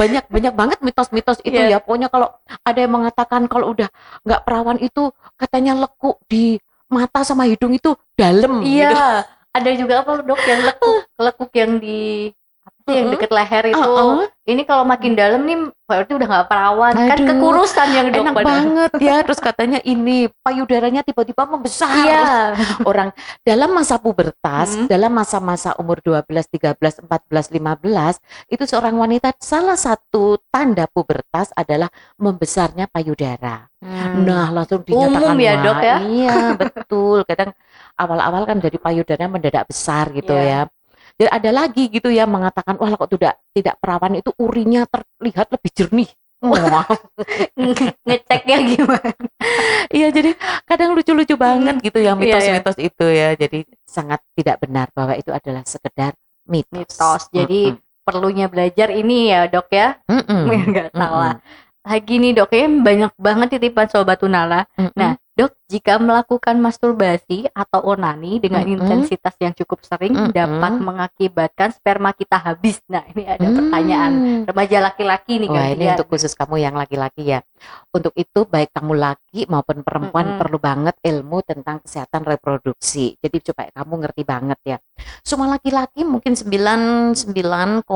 banyak 0.00 0.24
banyak 0.30 0.54
banget 0.56 0.78
mitos-mitos 0.80 1.42
itu 1.44 1.58
Iya. 1.58 1.76
ya. 1.76 1.78
Pokoknya 1.82 2.08
kalau 2.08 2.30
ada 2.64 2.78
yang 2.80 2.94
mengatakan 2.94 3.44
kalau 3.50 3.74
udah 3.74 3.90
nggak 4.24 4.42
perawan 4.46 4.78
itu 4.80 5.10
katanya 5.36 5.76
lekuk 5.76 6.22
di 6.30 6.56
mata 6.88 7.22
sama 7.26 7.44
hidung 7.46 7.74
itu 7.74 7.92
dalam 8.16 8.62
gitu. 8.64 8.94
Iya, 8.94 9.26
ada 9.50 9.70
juga 9.74 10.02
apa 10.02 10.22
dok 10.22 10.40
yang 10.46 10.60
lekuk, 10.64 10.96
lekuk 11.26 11.50
yang 11.54 11.72
di 11.78 12.30
yang 12.92 13.08
deket 13.10 13.30
leher 13.30 13.64
itu. 13.70 13.78
Uh-uh. 13.78 14.26
Ini 14.44 14.66
kalau 14.66 14.82
makin 14.82 15.14
dalam 15.14 15.46
nih 15.46 15.58
berarti 15.86 16.10
udah 16.10 16.26
nggak 16.26 16.46
perawan. 16.46 16.90
Kan 16.92 17.16
Aduh, 17.16 17.26
kekurusan 17.30 17.88
yang 17.90 18.06
dok 18.10 18.22
enak 18.24 18.34
badan. 18.34 18.46
banget 18.50 18.90
ya 18.98 19.16
terus 19.22 19.38
katanya 19.38 19.78
ini 19.82 20.26
payudaranya 20.42 21.02
tiba-tiba 21.02 21.46
membesar 21.46 21.90
Iya. 21.92 22.54
orang 22.82 23.14
dalam 23.42 23.70
masa 23.70 23.96
pubertas 23.96 24.74
Hmm. 24.74 24.86
dalam 24.86 25.10
masa-masa 25.10 25.74
umur 25.78 26.02
12 26.02 26.46
13 26.50 26.98
14 27.06 27.46
15 27.48 28.18
itu 28.48 28.62
seorang 28.64 28.94
wanita 28.94 29.34
salah 29.38 29.78
satu 29.78 30.38
tanda 30.50 30.86
pubertas 30.86 31.54
adalah 31.54 31.86
membesarnya 32.16 32.86
payudara 32.86 33.70
Hmm. 33.80 34.28
nah 34.28 34.52
langsung 34.52 34.84
dinyatakan 34.84 35.32
Umum 35.32 35.40
ya, 35.40 35.52
Dok, 35.58 35.78
ya? 35.80 35.96
iya 36.04 36.36
betul 36.52 37.24
kadang 37.24 37.56
awal-awal 37.96 38.44
kan 38.44 38.58
dari 38.58 38.76
payudaranya 38.76 39.30
mendadak 39.30 39.64
besar 39.64 40.10
gitu 40.10 40.32
Iya. 40.32 40.66
ya 40.66 40.79
dan 41.20 41.28
ada 41.28 41.50
lagi 41.52 41.92
gitu 41.92 42.08
ya 42.08 42.24
mengatakan 42.24 42.80
wah 42.80 42.96
kok 42.96 43.12
tidak 43.12 43.36
tidak 43.52 43.76
perawan 43.76 44.16
itu 44.16 44.32
urinya 44.40 44.88
terlihat 44.88 45.52
lebih 45.52 45.70
jernih 45.76 46.10
Wah, 46.40 46.88
ngeceknya 48.08 48.56
gimana? 48.64 49.12
Iya 49.92 50.08
jadi 50.08 50.32
kadang 50.64 50.96
lucu-lucu 50.96 51.36
banget 51.36 51.84
gitu 51.84 52.00
ya 52.00 52.16
Iya, 52.16 52.16
iya. 52.16 52.20
mitos-mitos 52.56 52.78
itu 52.80 53.06
ya. 53.12 53.36
Jadi 53.36 53.68
sangat 53.84 54.24
tidak 54.32 54.56
benar 54.64 54.88
bahwa 54.96 55.20
itu 55.20 55.28
adalah 55.36 55.60
sekedar 55.68 56.16
mitos. 56.48 56.72
Mitos. 56.72 57.22
Jadi 57.28 57.76
Mm-mm. 57.76 57.84
perlunya 58.08 58.48
belajar 58.48 58.88
ini 58.88 59.28
ya 59.28 59.52
dok 59.52 59.68
ya. 59.68 60.00
Nggak 60.72 60.96
salah. 60.96 61.36
Mm-mm. 61.36 61.84
Lagi 61.84 62.14
nih 62.16 62.32
dok 62.32 62.50
ya 62.56 62.64
banyak 62.72 63.12
banget 63.20 63.48
titipan 63.60 63.86
sobat 63.92 64.16
tunala. 64.16 64.64
Mm-mm. 64.80 64.96
Nah, 64.96 65.20
dok, 65.36 65.52
jika 65.70 66.02
melakukan 66.02 66.58
masturbasi 66.58 67.46
atau 67.54 67.94
onani 67.94 68.42
dengan 68.42 68.66
Mm-mm. 68.66 68.82
intensitas 68.82 69.38
yang 69.38 69.54
cukup 69.54 69.86
sering 69.86 70.10
Mm-mm. 70.10 70.34
dapat 70.34 70.72
mengakibatkan 70.82 71.70
sperma 71.70 72.10
kita 72.10 72.42
habis. 72.42 72.82
Nah, 72.90 73.06
ini 73.14 73.22
ada 73.22 73.46
Hmm. 73.46 73.54
pertanyaan 73.54 74.12
remaja 74.50 74.78
laki-laki 74.82 75.38
nih 75.38 75.46
Wah 75.46 75.70
ini 75.70 75.84
untuk 75.94 76.10
khusus 76.10 76.34
kamu 76.34 76.58
yang 76.58 76.74
laki-laki 76.74 77.22
ya. 77.22 77.38
Untuk 77.94 78.10
itu 78.18 78.42
baik 78.50 78.74
kamu 78.74 78.98
laki 78.98 79.46
maupun 79.46 79.86
perempuan 79.86 80.34
Mm-mm. 80.34 80.40
perlu 80.42 80.58
banget 80.58 80.98
ilmu 81.06 81.38
tentang 81.46 81.78
kesehatan 81.86 82.26
reproduksi. 82.26 83.14
Jadi 83.22 83.38
supaya 83.38 83.70
kamu 83.70 83.94
ngerti 84.02 84.22
banget 84.26 84.58
ya. 84.66 84.76
Semua 85.22 85.46
laki-laki 85.54 86.02
mungkin 86.02 86.34
99,9 86.34 87.86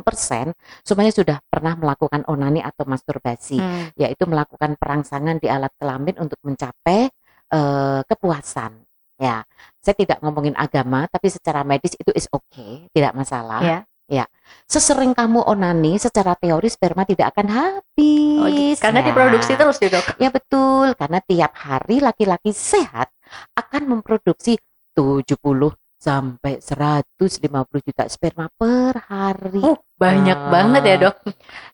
persen 0.00 0.56
semuanya 0.80 1.12
sudah 1.12 1.36
pernah 1.52 1.76
melakukan 1.76 2.24
onani 2.24 2.64
atau 2.64 2.88
masturbasi. 2.88 3.60
Hmm. 3.60 3.84
yaitu 3.98 4.24
melakukan 4.24 4.78
perangsangan 4.78 5.36
di 5.42 5.50
alat 5.50 5.74
kelamin 5.76 6.14
untuk 6.16 6.38
mencapai 6.62 7.10
eh, 7.52 8.00
kepuasan. 8.06 8.72
Ya, 9.18 9.42
saya 9.78 9.94
tidak 9.98 10.18
ngomongin 10.22 10.54
agama, 10.58 11.06
tapi 11.10 11.30
secara 11.30 11.62
medis 11.62 11.94
itu 11.98 12.10
is 12.14 12.26
okay, 12.30 12.86
tidak 12.94 13.14
masalah. 13.18 13.62
Ya. 13.62 13.78
Ya, 14.10 14.28
sesering 14.68 15.16
kamu 15.16 15.40
onani, 15.46 15.96
secara 15.96 16.36
teori 16.36 16.68
sperma 16.68 17.06
tidak 17.08 17.32
akan 17.32 17.48
habis. 17.48 18.76
Oh. 18.76 18.82
Karena 18.82 19.00
Ya. 19.00 19.06
diproduksi 19.08 19.52
terus 19.56 19.80
ya 19.80 19.88
dok. 19.88 20.04
Ya 20.20 20.28
betul, 20.28 20.92
karena 20.98 21.18
tiap 21.24 21.52
hari 21.56 22.02
laki-laki 22.02 22.52
sehat 22.52 23.08
akan 23.56 23.82
memproduksi 23.88 24.60
70 24.92 25.72
sampai 26.02 26.58
150 26.58 27.78
juta 27.78 28.10
sperma 28.10 28.50
per 28.50 29.06
hari. 29.06 29.62
Uh, 29.62 29.78
banyak 29.94 30.34
Ah. 30.34 30.50
banget 30.50 30.82
ya 30.82 30.96
dok. 30.98 31.16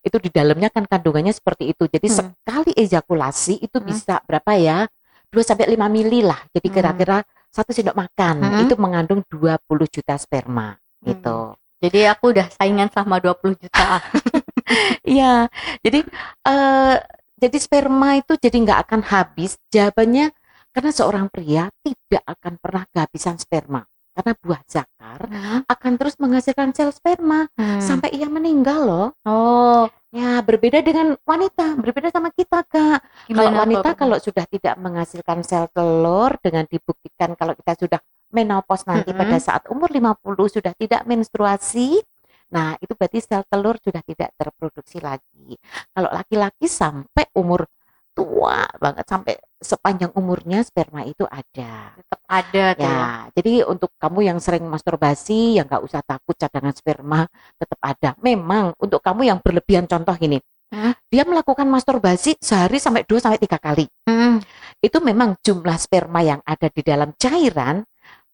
itu 0.04 0.16
di 0.20 0.28
dalamnya 0.28 0.68
kan 0.68 0.84
kandungannya 0.84 1.32
seperti 1.32 1.72
itu. 1.72 1.88
Jadi 1.88 2.12
Hmm. 2.12 2.16
sekali 2.20 2.72
ejakulasi 2.76 3.64
itu 3.64 3.80
Hmm. 3.80 3.88
bisa 3.88 4.20
berapa 4.28 4.52
ya? 4.60 4.84
2 5.32 5.40
sampai 5.40 5.72
5 5.72 5.88
mili 5.88 6.20
lah. 6.20 6.44
Jadi 6.52 6.68
Hmm. 6.68 6.76
kira-kira 6.76 7.16
satu 7.48 7.72
sendok 7.72 7.96
makan 7.96 8.36
Hmm. 8.44 8.60
itu 8.68 8.76
mengandung 8.76 9.24
20 9.32 9.88
juta 9.88 10.20
sperma 10.20 10.76
gitu. 11.00 11.56
Jadi 11.80 12.04
aku 12.04 12.36
udah 12.36 12.52
saingan 12.52 12.92
sama 12.92 13.16
20 13.24 13.56
juta. 13.56 14.04
Iya. 15.08 15.48
Jadi 15.80 16.04
eh 16.44 16.96
jadi 17.40 17.56
sperma 17.56 18.20
itu 18.20 18.36
jadi 18.36 18.52
nggak 18.52 18.80
akan 18.84 19.00
habis. 19.08 19.56
Jawabannya 19.72 20.28
karena 20.76 20.90
seorang 20.92 21.32
pria 21.32 21.72
tidak 21.80 22.24
akan 22.28 22.60
pernah 22.60 22.84
kehabisan 22.92 23.40
sperma. 23.40 23.88
Karena 24.18 24.34
buah 24.34 24.62
zakar 24.66 25.20
akan 25.70 25.92
terus 25.94 26.18
menghasilkan 26.18 26.74
sel 26.74 26.90
sperma 26.90 27.46
Hmm. 27.54 27.78
sampai 27.78 28.10
ia 28.10 28.26
meninggal 28.26 28.80
loh. 28.82 29.08
Oh, 29.22 29.86
Ya, 30.08 30.40
berbeda 30.40 30.80
dengan 30.80 31.20
wanita, 31.28 31.76
berbeda 31.76 32.08
sama 32.08 32.32
kita, 32.32 32.64
Kak. 32.64 33.04
Kalau 33.28 33.52
gimana 33.52 33.60
wanita 33.60 33.92
tuh? 33.92 33.98
kalau 34.00 34.16
sudah 34.16 34.48
tidak 34.48 34.74
menghasilkan 34.80 35.44
sel 35.44 35.68
telur 35.68 36.32
dengan 36.40 36.64
dibuktikan 36.64 37.36
kalau 37.36 37.52
kita 37.52 37.76
sudah 37.76 38.00
menopause 38.32 38.88
nanti 38.88 39.12
Mm-mm. 39.12 39.20
pada 39.20 39.36
saat 39.36 39.68
umur 39.68 39.92
50 39.92 40.48
sudah 40.48 40.72
tidak 40.80 41.04
menstruasi, 41.04 42.00
nah 42.48 42.72
itu 42.80 42.96
berarti 42.96 43.20
sel 43.20 43.44
telur 43.52 43.76
sudah 43.84 44.00
tidak 44.00 44.32
terproduksi 44.32 44.96
lagi. 45.04 45.60
Kalau 45.92 46.08
laki-laki 46.08 46.64
sampai 46.64 47.28
umur 47.36 47.68
tua 48.16 48.64
banget 48.80 49.04
sampai 49.04 49.36
sepanjang 49.58 50.14
umurnya 50.14 50.62
sperma 50.62 51.02
itu 51.04 51.26
ada. 51.26 51.92
tetap 51.98 52.20
ada 52.30 52.64
tuh. 52.78 52.82
ya. 52.82 52.88
Ya, 52.88 53.06
jadi 53.34 53.52
untuk 53.66 53.90
kamu 53.98 54.30
yang 54.30 54.38
sering 54.38 54.64
masturbasi, 54.66 55.58
yang 55.58 55.66
nggak 55.66 55.82
usah 55.84 56.00
takut 56.06 56.34
cadangan 56.38 56.74
sperma 56.74 57.26
tetap 57.58 57.78
ada. 57.82 58.10
Memang 58.22 58.72
untuk 58.78 59.02
kamu 59.02 59.28
yang 59.28 59.38
berlebihan 59.42 59.90
contoh 59.90 60.14
gini, 60.14 60.38
Hmm. 60.68 60.92
dia 61.08 61.24
melakukan 61.24 61.64
masturbasi 61.64 62.36
sehari 62.44 62.76
sampai 62.76 63.00
dua 63.08 63.24
sampai 63.24 63.40
tiga 63.40 63.56
kali. 63.56 63.88
Hmm. 64.04 64.36
Itu 64.84 65.00
memang 65.00 65.40
jumlah 65.40 65.80
sperma 65.80 66.20
yang 66.20 66.44
ada 66.44 66.68
di 66.68 66.84
dalam 66.84 67.16
cairan 67.16 67.80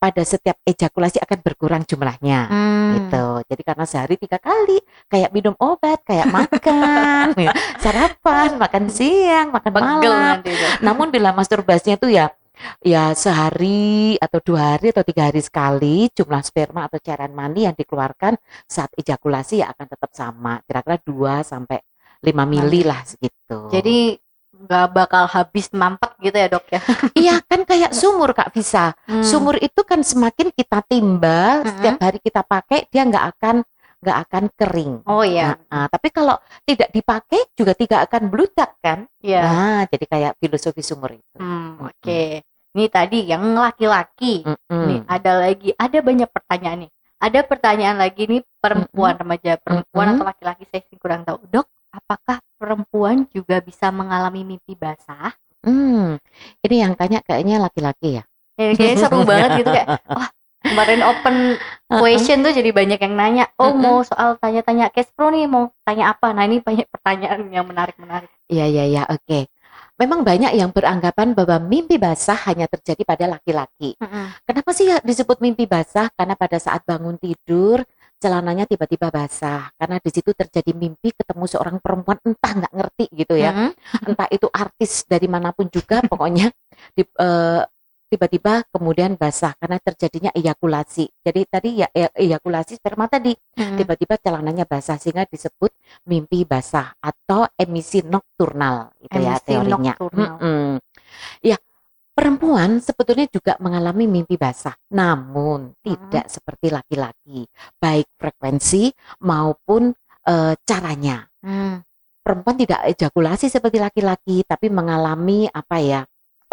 pada 0.05 0.21
setiap 0.21 0.61
ejakulasi 0.69 1.17
akan 1.25 1.38
berkurang 1.40 1.83
jumlahnya. 1.88 2.40
Hmm. 2.53 2.93
Gitu. 2.93 3.27
Jadi 3.49 3.62
karena 3.64 3.85
sehari 3.88 4.21
tiga 4.21 4.37
kali, 4.37 4.77
kayak 5.09 5.33
minum 5.33 5.57
obat, 5.57 6.05
kayak 6.05 6.29
makan, 6.29 7.33
ya, 7.49 7.57
sarapan, 7.81 8.61
makan 8.61 8.85
siang, 8.93 9.49
makan 9.49 9.73
Pegel 9.73 10.12
malam. 10.12 10.21
nanti 10.37 10.53
tuh. 10.53 10.71
Namun 10.85 11.09
bila 11.09 11.33
masturbasinya 11.33 11.97
itu 11.97 12.12
ya 12.12 12.29
ya 12.87 13.19
sehari 13.19 14.14
atau 14.21 14.38
dua 14.38 14.77
hari 14.77 14.95
atau 14.95 15.03
tiga 15.03 15.27
hari 15.27 15.43
sekali 15.43 16.07
jumlah 16.14 16.38
sperma 16.47 16.87
atau 16.87 17.03
cairan 17.03 17.35
mani 17.35 17.67
yang 17.67 17.75
dikeluarkan 17.75 18.38
saat 18.62 18.95
ejakulasi 18.95 19.59
ya 19.59 19.75
akan 19.75 19.87
tetap 19.90 20.11
sama 20.14 20.62
kira-kira 20.62 21.03
2 21.03 21.43
sampai 21.43 21.83
5 22.23 22.31
mili 22.47 22.87
lah 22.87 23.03
segitu. 23.03 23.69
Jadi 23.75 24.17
nggak 24.55 24.87
bakal 24.90 25.25
habis 25.27 25.67
mampet 25.75 26.11
gitu 26.21 26.37
ya 26.37 26.49
dok 26.49 26.64
ya. 26.71 26.81
iya 27.21 27.35
kan 27.45 27.62
kayak 27.62 27.93
sumur 27.93 28.31
Kak 28.33 28.55
Visa. 28.55 28.95
Hmm. 29.05 29.21
Sumur 29.21 29.59
itu 29.59 29.81
kan 29.83 30.01
semakin 30.01 30.55
kita 30.55 30.81
timbal 30.87 31.62
Hmm. 31.62 31.69
setiap 31.69 31.97
hari 32.01 32.19
kita 32.19 32.40
pakai 32.43 32.87
dia 32.88 33.03
nggak 33.03 33.27
akan 33.37 33.57
nggak 34.05 34.19
akan 34.29 34.45
kering. 34.53 34.95
Oh 35.09 35.25
iya, 35.25 35.57
Nah, 35.64 35.88
tapi 35.88 36.12
kalau 36.12 36.37
tidak 36.62 36.93
dipakai 36.93 37.49
juga 37.57 37.73
tidak 37.73 38.05
akan 38.05 38.29
bludak 38.29 38.77
kan? 38.79 39.09
iya. 39.19 39.40
Nah, 39.40 39.81
jadi 39.88 40.05
kayak 40.05 40.33
filosofi 40.37 40.85
sumur 40.85 41.17
itu. 41.17 41.37
Hmm, 41.40 41.81
Oke. 41.81 42.45
Ini 42.75 42.85
tadi 42.90 43.25
yang 43.25 43.57
laki-laki. 43.57 44.45
Mm-mm. 44.45 44.85
Nih 44.90 45.01
ada 45.09 45.33
lagi, 45.40 45.73
ada 45.73 45.99
banyak 46.05 46.29
pertanyaan 46.29 46.79
nih. 46.85 46.90
Ada 47.17 47.40
pertanyaan 47.49 47.97
lagi 47.97 48.23
nih 48.29 48.43
perempuan 48.61 49.17
remaja 49.17 49.57
perempuan 49.57 50.05
Mm-mm. 50.05 50.17
atau 50.21 50.27
laki-laki 50.29 50.64
saya 50.69 50.83
sih 50.85 50.99
kurang 51.01 51.25
tahu. 51.25 51.40
Dok, 51.49 51.64
apakah 51.88 52.45
perempuan 52.57 53.27
juga 53.31 53.61
bisa 53.61 53.90
mengalami 53.95 54.43
mimpi 54.47 54.75
basah? 54.79 55.35
Hmm, 55.64 56.21
ini 56.61 56.77
yang 56.85 56.93
tanya 56.95 57.25
kayaknya 57.25 57.57
laki-laki 57.62 58.21
ya. 58.21 58.25
Ya, 58.55 58.73
kayaknya 58.77 58.97
seru 59.01 59.21
banget 59.31 59.51
gitu 59.64 59.71
kayak 59.75 59.88
wah 60.14 60.29
kemarin 60.64 61.01
open 61.03 61.37
question 61.90 62.40
tuh 62.40 62.55
jadi 62.55 62.71
banyak 62.73 62.97
yang 63.03 63.14
nanya 63.19 63.45
oh 63.61 63.75
mau 63.77 64.01
soal 64.01 64.38
tanya-tanya 64.40 64.88
cash 64.95 65.11
pro 65.12 65.29
nih 65.29 65.45
mau 65.45 65.69
tanya 65.85 66.14
apa 66.14 66.33
nah 66.33 66.47
ini 66.49 66.62
banyak 66.62 66.88
pertanyaan 66.88 67.51
yang 67.53 67.67
menarik-menarik 67.69 68.31
Iya, 68.49 68.69
iya, 68.69 68.85
iya, 68.85 69.03
oke. 69.09 69.49
Memang 69.95 70.27
banyak 70.27 70.53
yang 70.59 70.75
beranggapan 70.75 71.38
bahwa 71.38 71.57
mimpi 71.62 71.97
basah 71.97 72.37
hanya 72.51 72.67
terjadi 72.67 73.03
pada 73.07 73.25
laki-laki. 73.31 73.95
Kenapa 74.43 74.71
sih 74.75 74.90
ya 74.90 74.99
disebut 75.01 75.38
mimpi 75.38 75.71
basah? 75.71 76.11
Karena 76.19 76.35
pada 76.35 76.59
saat 76.59 76.83
bangun 76.83 77.14
tidur, 77.17 77.81
celananya 78.22 78.64
tiba-tiba 78.68 79.09
basah. 79.12 79.70
Karena 79.77 79.96
di 80.00 80.11
situ 80.12 80.31
terjadi 80.33 80.72
mimpi 80.74 81.12
ketemu 81.14 81.44
seorang 81.48 81.77
perempuan 81.83 82.18
entah 82.24 82.53
nggak 82.64 82.72
ngerti 82.74 83.05
gitu 83.14 83.35
ya. 83.37 83.53
Mm-mm. 83.53 83.70
Entah 84.09 84.29
itu 84.33 84.48
artis 84.50 85.05
dari 85.07 85.27
mana 85.31 85.50
pun 85.53 85.68
juga, 85.68 86.00
pokoknya 86.05 86.50
di- 86.96 87.07
eh, 87.07 87.62
tiba-tiba 88.05 88.62
kemudian 88.70 89.18
basah 89.18 89.59
karena 89.59 89.81
terjadinya 89.83 90.31
ejakulasi. 90.31 91.11
Jadi 91.24 91.40
tadi 91.50 91.70
ya 91.83 91.88
e- 91.90 92.14
ejakulasi 92.14 92.79
sperma 92.79 93.11
tadi 93.11 93.35
Mm-mm. 93.59 93.74
tiba-tiba 93.81 94.14
celananya 94.22 94.62
basah 94.70 94.94
sehingga 95.03 95.27
disebut 95.27 95.74
mimpi 96.07 96.46
basah 96.46 96.94
atau 97.03 97.50
emisi 97.59 98.07
nokturnal 98.07 98.94
itu 99.03 99.18
ya 99.18 99.35
Emisi 99.35 99.46
teorinya. 99.50 99.92
nokturnal. 99.98 100.35
Mm-mm. 100.38 100.70
Ya, 101.42 101.57
perempuan 102.14 102.79
sebetulnya 102.79 103.27
juga 103.29 103.59
mengalami 103.59 104.07
mimpi 104.07 104.38
basah, 104.38 104.74
namun 104.94 105.74
tidak 105.83 106.31
seperti 106.31 106.70
laki-laki, 106.70 107.44
baik 107.77 108.07
frekuensi 108.16 108.94
maupun 109.27 109.92
eh, 110.24 110.55
caranya. 110.62 111.27
Hmm. 111.42 111.83
Perempuan 112.24 112.57
tidak 112.57 112.81
ejakulasi 112.88 113.53
seperti 113.53 113.77
laki-laki, 113.77 114.40
tapi 114.48 114.72
mengalami 114.72 115.44
apa 115.53 115.77
ya? 115.77 116.00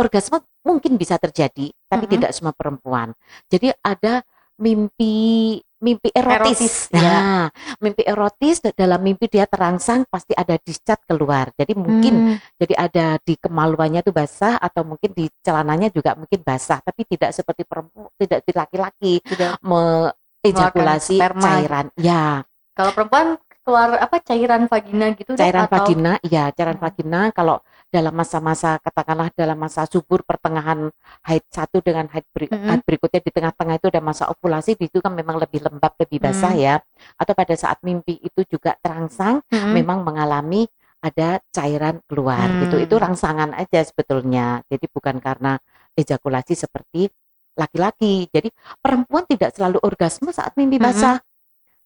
orgasme 0.02 0.42
mungkin 0.66 0.98
bisa 0.98 1.22
terjadi, 1.22 1.70
tapi 1.86 2.06
Mm-mm. 2.10 2.14
tidak 2.18 2.32
semua 2.34 2.54
perempuan. 2.58 3.14
Jadi 3.46 3.70
ada 3.86 4.26
mimpi 4.62 5.58
mimpi 5.82 6.14
erotis. 6.14 6.62
Erotis, 6.62 6.76
nah, 6.94 7.02
ya. 7.02 7.18
mimpi 7.82 8.06
erotis 8.06 8.62
da- 8.62 8.78
dalam 8.78 9.02
mimpi 9.02 9.26
dia 9.26 9.50
terangsang 9.50 10.06
pasti 10.06 10.38
ada 10.38 10.54
discharge 10.62 11.10
keluar. 11.10 11.50
Jadi 11.58 11.74
mungkin 11.74 12.14
Hmm. 12.22 12.38
jadi 12.62 12.74
ada 12.78 13.06
di 13.18 13.34
kemaluannya 13.34 14.06
itu 14.06 14.14
basah 14.14 14.62
atau 14.62 14.86
mungkin 14.86 15.10
di 15.18 15.26
celananya 15.42 15.90
juga 15.90 16.14
mungkin 16.14 16.46
basah, 16.46 16.86
tapi 16.86 17.10
tidak 17.10 17.34
seperti 17.34 17.66
perempuan, 17.66 18.14
tidak 18.14 18.46
di 18.46 18.52
laki-laki 18.54 19.14
sperma. 21.18 21.42
cairan. 21.42 21.86
Ya, 21.98 22.46
Kalau 22.78 22.92
perempuan 22.94 23.28
keluar 23.66 23.98
apa 23.98 24.18
cairan 24.22 24.66
vagina 24.66 25.14
gitu 25.18 25.34
cairan 25.38 25.66
vagina, 25.70 26.18
iya 26.22 26.50
cairan 26.54 26.78
Hmm. 26.78 26.86
vagina 26.86 27.22
kalau 27.34 27.58
dalam 27.92 28.16
masa-masa 28.16 28.80
katakanlah 28.80 29.28
dalam 29.36 29.60
masa 29.60 29.84
subur 29.84 30.24
pertengahan 30.24 30.88
haid 31.28 31.44
satu 31.52 31.84
dengan 31.84 32.08
haid, 32.08 32.24
beri- 32.32 32.48
Mm-mm. 32.48 32.72
haid 32.72 32.82
berikutnya 32.88 33.20
di 33.20 33.32
tengah-tengah 33.36 33.76
itu 33.78 33.88
ada 33.92 34.00
masa 34.00 34.32
ovulasi 34.32 34.80
di 34.80 34.88
situ 34.88 35.04
kan 35.04 35.12
memang 35.12 35.36
lebih 35.38 35.60
lembab 35.60 35.94
lebih 36.00 36.24
basah 36.24 36.56
Hmm. 36.56 36.64
ya 36.64 36.76
atau 37.20 37.34
pada 37.36 37.52
saat 37.60 37.84
mimpi 37.84 38.16
itu 38.18 38.48
juga 38.48 38.80
terangsang 38.80 39.44
Mm-mm. 39.52 39.76
memang 39.76 40.08
mengalami 40.08 40.66
ada 41.04 41.44
cairan 41.52 42.00
keluar 42.08 42.48
gitu 42.64 42.80
Hmm. 42.80 42.86
itu 42.88 42.96
rangsangan 42.96 43.52
aja 43.54 43.84
sebetulnya 43.84 44.64
jadi 44.72 44.86
bukan 44.88 45.20
karena 45.20 45.60
ejakulasi 45.94 46.56
seperti 46.56 47.12
laki-laki 47.52 48.32
jadi 48.32 48.48
perempuan 48.80 49.28
tidak 49.28 49.52
selalu 49.52 49.84
orgasme 49.84 50.32
saat 50.32 50.56
mimpi 50.56 50.80
basah 50.80 51.20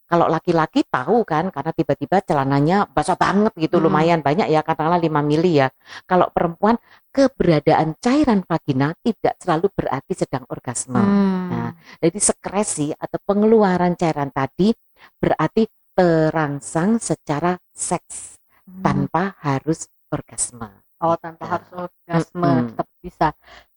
kalau 0.05 0.29
laki-laki 0.29 0.85
tahu 0.85 1.25
kan 1.25 1.49
karena 1.49 1.71
tiba-tiba 1.73 2.21
celananya 2.21 2.85
basah 2.85 3.17
banget 3.17 3.53
gitu 3.57 3.77
Hmm. 3.81 3.89
lumayan 3.89 4.19
banyak 4.21 4.47
ya 4.47 4.61
katakanlah 4.61 5.01
5 5.01 5.21
mili 5.25 5.59
ya 5.61 5.67
kalau 6.05 6.29
perempuan 6.29 6.77
keberadaan 7.09 7.97
cairan 7.97 8.45
vagina 8.45 8.93
tidak 9.01 9.33
selalu 9.41 9.67
berarti 9.73 10.13
sedang 10.13 10.45
orgasme 10.47 10.97
Hmm. 10.97 11.49
Nah, 11.49 11.71
jadi 12.01 12.19
sekresi 12.19 12.93
atau 12.93 13.17
pengeluaran 13.21 13.93
cairan 13.95 14.29
tadi 14.29 14.73
berarti 15.17 15.65
terangsang 15.95 16.97
secara 16.99 17.55
seks 17.71 18.37
Hmm. 18.65 18.81
tanpa 18.81 19.37
harus 19.41 19.85
orgasme. 20.09 20.69
Oh, 21.01 21.13
tanpa 21.19 21.43
Gitu. 21.45 21.51
harus 21.53 21.69
orgasme 21.85 22.41
Mm-mm. 22.49 22.67
tetap 22.71 22.87
bisa. 23.03 23.27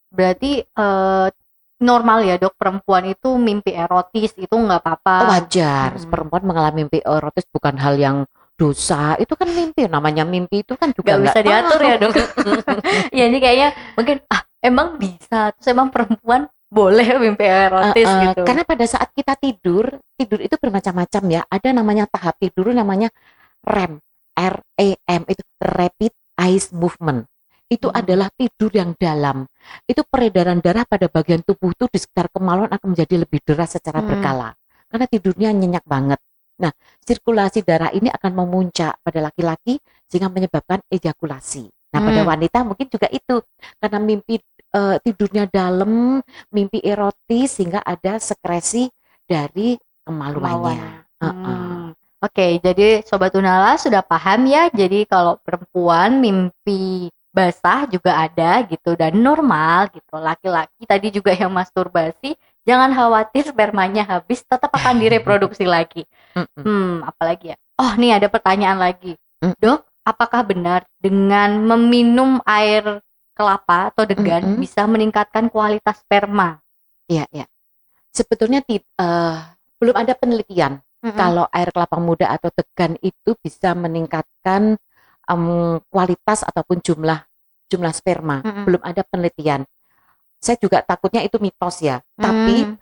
Berarti 0.09 0.53
eh, 0.65 1.27
normal 1.79 2.27
ya 2.27 2.37
dok 2.37 2.59
perempuan 2.59 3.07
itu 3.07 3.39
mimpi 3.39 3.71
erotis 3.75 4.35
itu 4.35 4.51
nggak 4.51 4.83
apa-apa. 4.83 5.17
Oh, 5.23 5.31
wajar, 5.31 5.95
Mm-mm. 5.95 6.11
perempuan 6.11 6.43
mengalami 6.43 6.87
mimpi 6.87 6.99
erotis 7.03 7.47
bukan 7.51 7.79
hal 7.79 7.95
yang 7.99 8.17
dosa. 8.59 9.15
Itu 9.23 9.39
kan 9.39 9.47
mimpi, 9.55 9.87
namanya 9.87 10.27
mimpi 10.27 10.67
itu 10.67 10.75
kan 10.75 10.91
juga 10.91 11.15
Nggak 11.15 11.25
bisa 11.31 11.41
diatur 11.41 11.81
ya 11.81 11.95
dok. 12.03 12.13
ya 13.19 13.25
ini 13.31 13.39
kayaknya 13.39 13.69
mungkin 13.95 14.17
ah 14.29 14.43
emang 14.59 14.99
bisa. 14.99 15.55
Terus 15.55 15.69
emang 15.71 15.89
perempuan 15.95 16.51
boleh 16.69 17.17
mimpi 17.17 17.47
erotis 17.47 18.05
Eh, 18.05 18.13
eh, 18.13 18.23
gitu. 18.29 18.43
Karena 18.45 18.63
pada 18.67 18.85
saat 18.85 19.09
kita 19.15 19.39
tidur, 19.39 20.03
tidur 20.19 20.41
itu 20.43 20.59
bermacam-macam 20.59 21.23
ya. 21.31 21.43
Ada 21.49 21.71
namanya 21.73 22.05
tahap 22.11 22.37
tidur 22.43 22.75
namanya 22.75 23.09
REM, 23.65 24.03
REM 24.35 25.23
itu 25.31 25.43
rapid 25.63 26.13
eyes 26.39 26.75
movement. 26.75 27.27
Itu 27.69 27.93
Hmm. 27.93 28.01
adalah 28.01 28.29
tidur 28.33 28.73
yang 28.73 28.97
dalam. 28.97 29.45
Itu 29.85 30.03
peredaran 30.09 30.65
darah 30.65 30.89
pada 30.89 31.07
bagian 31.13 31.45
tubuh 31.45 31.77
itu 31.77 31.85
di 31.93 31.99
sekitar 32.01 32.33
kemaluan 32.33 32.73
akan 32.73 32.97
menjadi 32.97 33.29
lebih 33.29 33.45
deras 33.45 33.77
secara 33.77 34.01
Hmm. 34.01 34.09
berkala. 34.09 34.57
Karena 34.89 35.05
tidurnya 35.05 35.53
nyenyak 35.53 35.85
banget. 35.85 36.17
Nah, 36.59 36.73
sirkulasi 37.05 37.63
darah 37.63 37.93
ini 37.93 38.09
akan 38.09 38.33
memuncak 38.35 38.99
pada 39.05 39.21
laki-laki 39.31 39.79
sehingga 40.09 40.33
menyebabkan 40.33 40.81
ejakulasi. 40.89 41.69
Nah, 41.93 42.01
pada 42.01 42.21
Hmm. 42.25 42.31
wanita 42.33 42.59
mungkin 42.65 42.89
juga 42.89 43.09
itu 43.13 43.41
karena 43.79 43.99
mimpi 44.01 44.41
eh, 44.69 45.01
tidurnya 45.01 45.49
dalam, 45.49 46.21
mimpi 46.53 46.85
erotis 46.85 47.57
sehingga 47.57 47.81
ada 47.81 48.21
sekresi 48.21 48.85
dari 49.25 49.81
kemaluannya. 50.05 51.09
Heeh. 51.25 51.33
Hmm. 51.33 51.97
Oke, 52.21 52.61
jadi 52.61 53.01
sobat 53.07 53.33
Unala 53.33 53.81
sudah 53.81 54.05
paham 54.05 54.45
ya. 54.45 54.69
Jadi 54.69 55.09
kalau 55.09 55.41
perempuan 55.41 56.21
mimpi 56.21 57.09
basah 57.29 57.87
juga 57.87 58.17
ada 58.17 58.65
gitu 58.67 58.97
dan 58.97 59.15
normal 59.17 59.93
gitu. 59.93 60.15
Laki-laki 60.17 60.83
tadi 60.89 61.09
juga 61.13 61.33
yang 61.37 61.53
masturbasi, 61.53 62.35
jangan 62.65 62.91
khawatir 62.93 63.49
spermanya 63.49 64.05
habis, 64.05 64.43
tetap 64.43 64.73
akan 64.73 64.97
direproduksi 64.99 65.65
lagi. 65.77 66.05
Hmm, 66.35 67.05
apalagi 67.05 67.55
ya? 67.55 67.57
Oh, 67.79 67.95
nih 67.95 68.19
ada 68.19 68.27
pertanyaan 68.27 68.79
lagi. 68.81 69.15
Mm. 69.39 69.55
Dok, 69.55 69.81
apakah 70.03 70.43
benar 70.43 70.83
dengan 70.99 71.63
meminum 71.63 72.43
air 72.43 72.99
kelapa 73.39 73.95
atau 73.95 74.03
degan 74.03 74.43
Mm-mm. 74.43 74.59
bisa 74.59 74.83
meningkatkan 74.91 75.47
kualitas 75.47 76.03
sperma? 76.03 76.59
Iya, 77.07 77.31
iya. 77.31 77.47
Sebetulnya 78.11 78.67
eh, 78.67 79.37
belum 79.79 79.95
ada 79.95 80.19
penelitian 80.19 80.83
Mm-mm. 81.07 81.15
kalau 81.15 81.47
air 81.55 81.71
kelapa 81.71 82.03
muda 82.03 82.35
atau 82.35 82.51
degan 82.51 82.99
itu 82.99 83.39
bisa 83.39 83.79
meningkatkan 83.79 84.75
em, 85.29 85.79
kualitas 85.93 86.43
ataupun 86.43 86.81
jumlah 86.83 87.23
jumlah 87.69 87.93
sperma. 87.93 88.41
Mm-mm. 88.43 88.65
Belum 88.65 88.83
ada 88.83 89.05
penelitian. 89.05 89.69
Saya 90.41 90.57
juga 90.57 90.81
takutnya 90.81 91.21
itu 91.21 91.37
mitos 91.37 91.85
ya. 91.85 92.01
Tapi 92.17 92.65
Hmm. 92.65 92.75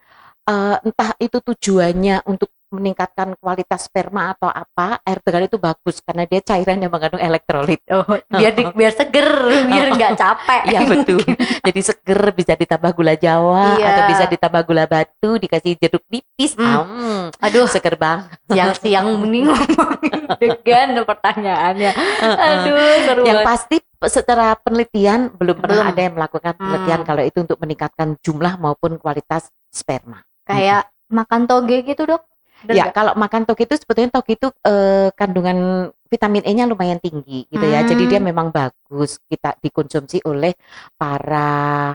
eh, 0.47 0.77
entah 0.87 1.11
itu 1.19 1.43
tujuannya 1.43 2.23
untuk 2.31 2.55
meningkatkan 2.77 3.33
kualitas 3.37 3.85
sperma 3.85 4.31
atau 4.31 4.47
apa, 4.47 5.01
air 5.01 5.19
degan 5.19 5.43
itu 5.43 5.57
bagus 5.57 5.99
karena 5.99 6.23
dia 6.23 6.39
cairan 6.39 6.77
yang 6.77 6.89
mengandung 6.89 7.19
elektrolit. 7.19 7.81
Oh, 7.89 8.05
biar 8.29 8.53
di- 8.53 8.71
biar 8.71 8.93
seger, 8.93 9.29
biar 9.73 9.87
nggak 9.91 10.13
capek. 10.15 10.61
Iya 10.67 10.81
betul. 10.85 11.21
Jadi 11.63 11.81
seger 11.83 12.21
bisa 12.31 12.53
ditambah 12.53 12.91
gula 12.93 13.15
jawa 13.15 13.75
Iya. 13.75 13.87
atau 13.89 14.03
bisa 14.07 14.25
ditambah 14.27 14.63
gula 14.63 14.85
batu, 14.85 15.31
dikasih 15.37 15.75
jeruk 15.77 16.05
nipis. 16.07 16.53
Hmm. 16.55 16.85
Hmm, 16.87 17.23
Aduh, 17.41 17.65
seger 17.67 17.97
banget. 17.97 18.37
siang-siang 18.47 19.07
mending 19.17 19.49
ngomongin 19.49 20.21
degan 20.37 20.89
pertanyaannya. 21.01 21.93
Aduh, 22.23 22.77
seru 23.03 23.23
Yang 23.23 23.37
banget. 23.37 23.49
pasti 23.49 23.77
secara 24.07 24.55
penelitian 24.57 25.33
belum 25.33 25.57
pernah 25.57 25.83
Belum. 25.83 25.91
ada 25.91 26.01
yang 26.01 26.15
melakukan 26.15 26.53
penelitian 26.55 27.01
Hmm. 27.01 27.09
kalau 27.09 27.23
itu 27.23 27.39
untuk 27.41 27.59
meningkatkan 27.59 28.09
jumlah 28.21 28.55
maupun 28.57 28.97
kualitas 28.97 29.49
sperma. 29.67 30.21
Kayak 30.43 30.87
makan 31.07 31.47
toge 31.47 31.83
gitu, 31.83 32.05
Dok. 32.05 32.23
Bener 32.63 32.77
ya, 32.77 32.85
kalau 32.95 33.13
makan 33.19 33.45
toge 33.49 33.69
itu 33.69 33.77
sebetulnya 33.79 34.11
toge 34.15 34.39
itu 34.39 34.49
eh, 34.67 35.09
kandungan 35.15 35.91
vitamin 36.07 36.43
E-nya 36.47 36.65
lumayan 36.71 36.99
tinggi 37.03 37.47
gitu 37.51 37.67
ya. 37.67 37.83
Jadi 37.83 38.03
Hmm. 38.05 38.11
dia 38.11 38.21
memang 38.23 38.49
bagus 38.55 39.19
kita 39.29 39.59
dikonsumsi 39.61 40.23
oleh 40.27 40.55
para 40.97 41.93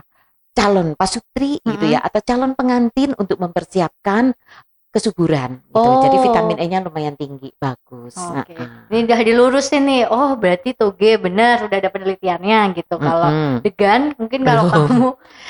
calon 0.52 0.92
pasutri 1.00 1.56
gitu 1.64 1.84
Mm-mm. 1.84 1.96
ya 1.96 2.04
atau 2.04 2.20
calon 2.20 2.52
pengantin 2.52 3.16
untuk 3.16 3.40
mempersiapkan 3.40 4.36
kesuburan 4.92 5.64
gitu. 5.64 5.90
Jadi 6.04 6.16
Oh. 6.16 6.22
vitamin 6.22 6.58
E-nya 6.60 6.78
lumayan 6.78 7.16
tinggi, 7.16 7.48
bagus. 7.56 8.12
Oke. 8.12 8.52
Nah, 8.52 8.84
Ini 8.86 9.08
udah 9.08 9.20
dilurusin 9.24 9.82
nih. 9.82 10.02
Oh, 10.04 10.36
berarti 10.36 10.76
toge 10.76 11.16
bener 11.16 11.64
udah 11.64 11.80
ada 11.80 11.88
penelitiannya 11.88 12.76
gitu. 12.76 12.94
Kalau 12.94 13.24
mm-mm. 13.26 13.54
degan 13.64 14.12
mungkin 14.14 14.44
kalau 14.44 14.68
Belum. 14.68 14.86
kamu 14.86 15.08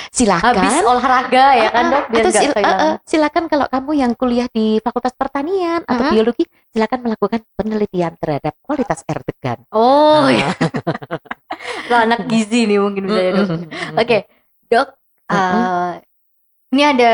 silakan 0.08 0.54
habis 0.54 0.76
olahraga 0.80 1.46
ya 1.52 1.68
kan, 1.68 1.84
Dok, 1.90 2.04
biar 2.08 2.22
Atau 2.22 2.32
sil- 2.38 2.54
eh, 2.54 2.62
eh, 2.62 2.94
silakan 3.02 3.44
kalau 3.46 3.66
kamu 3.66 3.90
yang 3.98 4.12
kuliah 4.14 4.46
di 4.46 4.78
Fakultas 4.78 5.12
Pertanian 5.12 5.82
atau 5.82 5.98
Mm-mm. 6.00 6.14
biologi, 6.14 6.44
silakan 6.70 6.98
melakukan 7.02 7.42
penelitian 7.52 8.14
terhadap 8.16 8.54
kualitas 8.62 9.02
air 9.04 9.26
degan. 9.26 9.58
Oh, 9.68 10.22
Ah. 10.22 10.30
ya. 10.30 10.48
Lo 11.90 11.96
anak 11.98 12.24
gizi 12.26 12.64
nih 12.64 12.78
mungkin 12.78 13.10
bisa 13.10 13.20
ya, 13.20 13.30
Dok. 13.34 13.48
Oke, 13.98 14.18
Dok. 14.70 14.88
Mm-mm. 15.26 15.34
eh, 15.34 15.92
ini 16.70 16.82
ada 16.84 17.10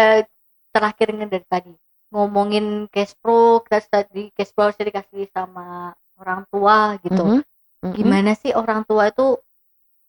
terakhirnya 0.69 1.25
dari 1.27 1.43
tadi 1.43 1.73
ngomongin 2.09 2.89
cash 2.89 3.13
pro, 3.19 3.61
kita 3.65 3.79
tadi 3.85 4.33
cash 4.33 4.53
pro 4.53 4.69
harus 4.69 4.77
dikasih 4.77 5.29
sama 5.31 5.93
orang 6.17 6.45
tua 6.49 6.97
gitu. 7.01 7.25
Mhm. 7.25 7.41
Mhm. 7.85 7.93
Gimana 7.95 8.31
sih 8.35 8.51
orang 8.53 8.83
tua 8.83 9.09
itu 9.09 9.39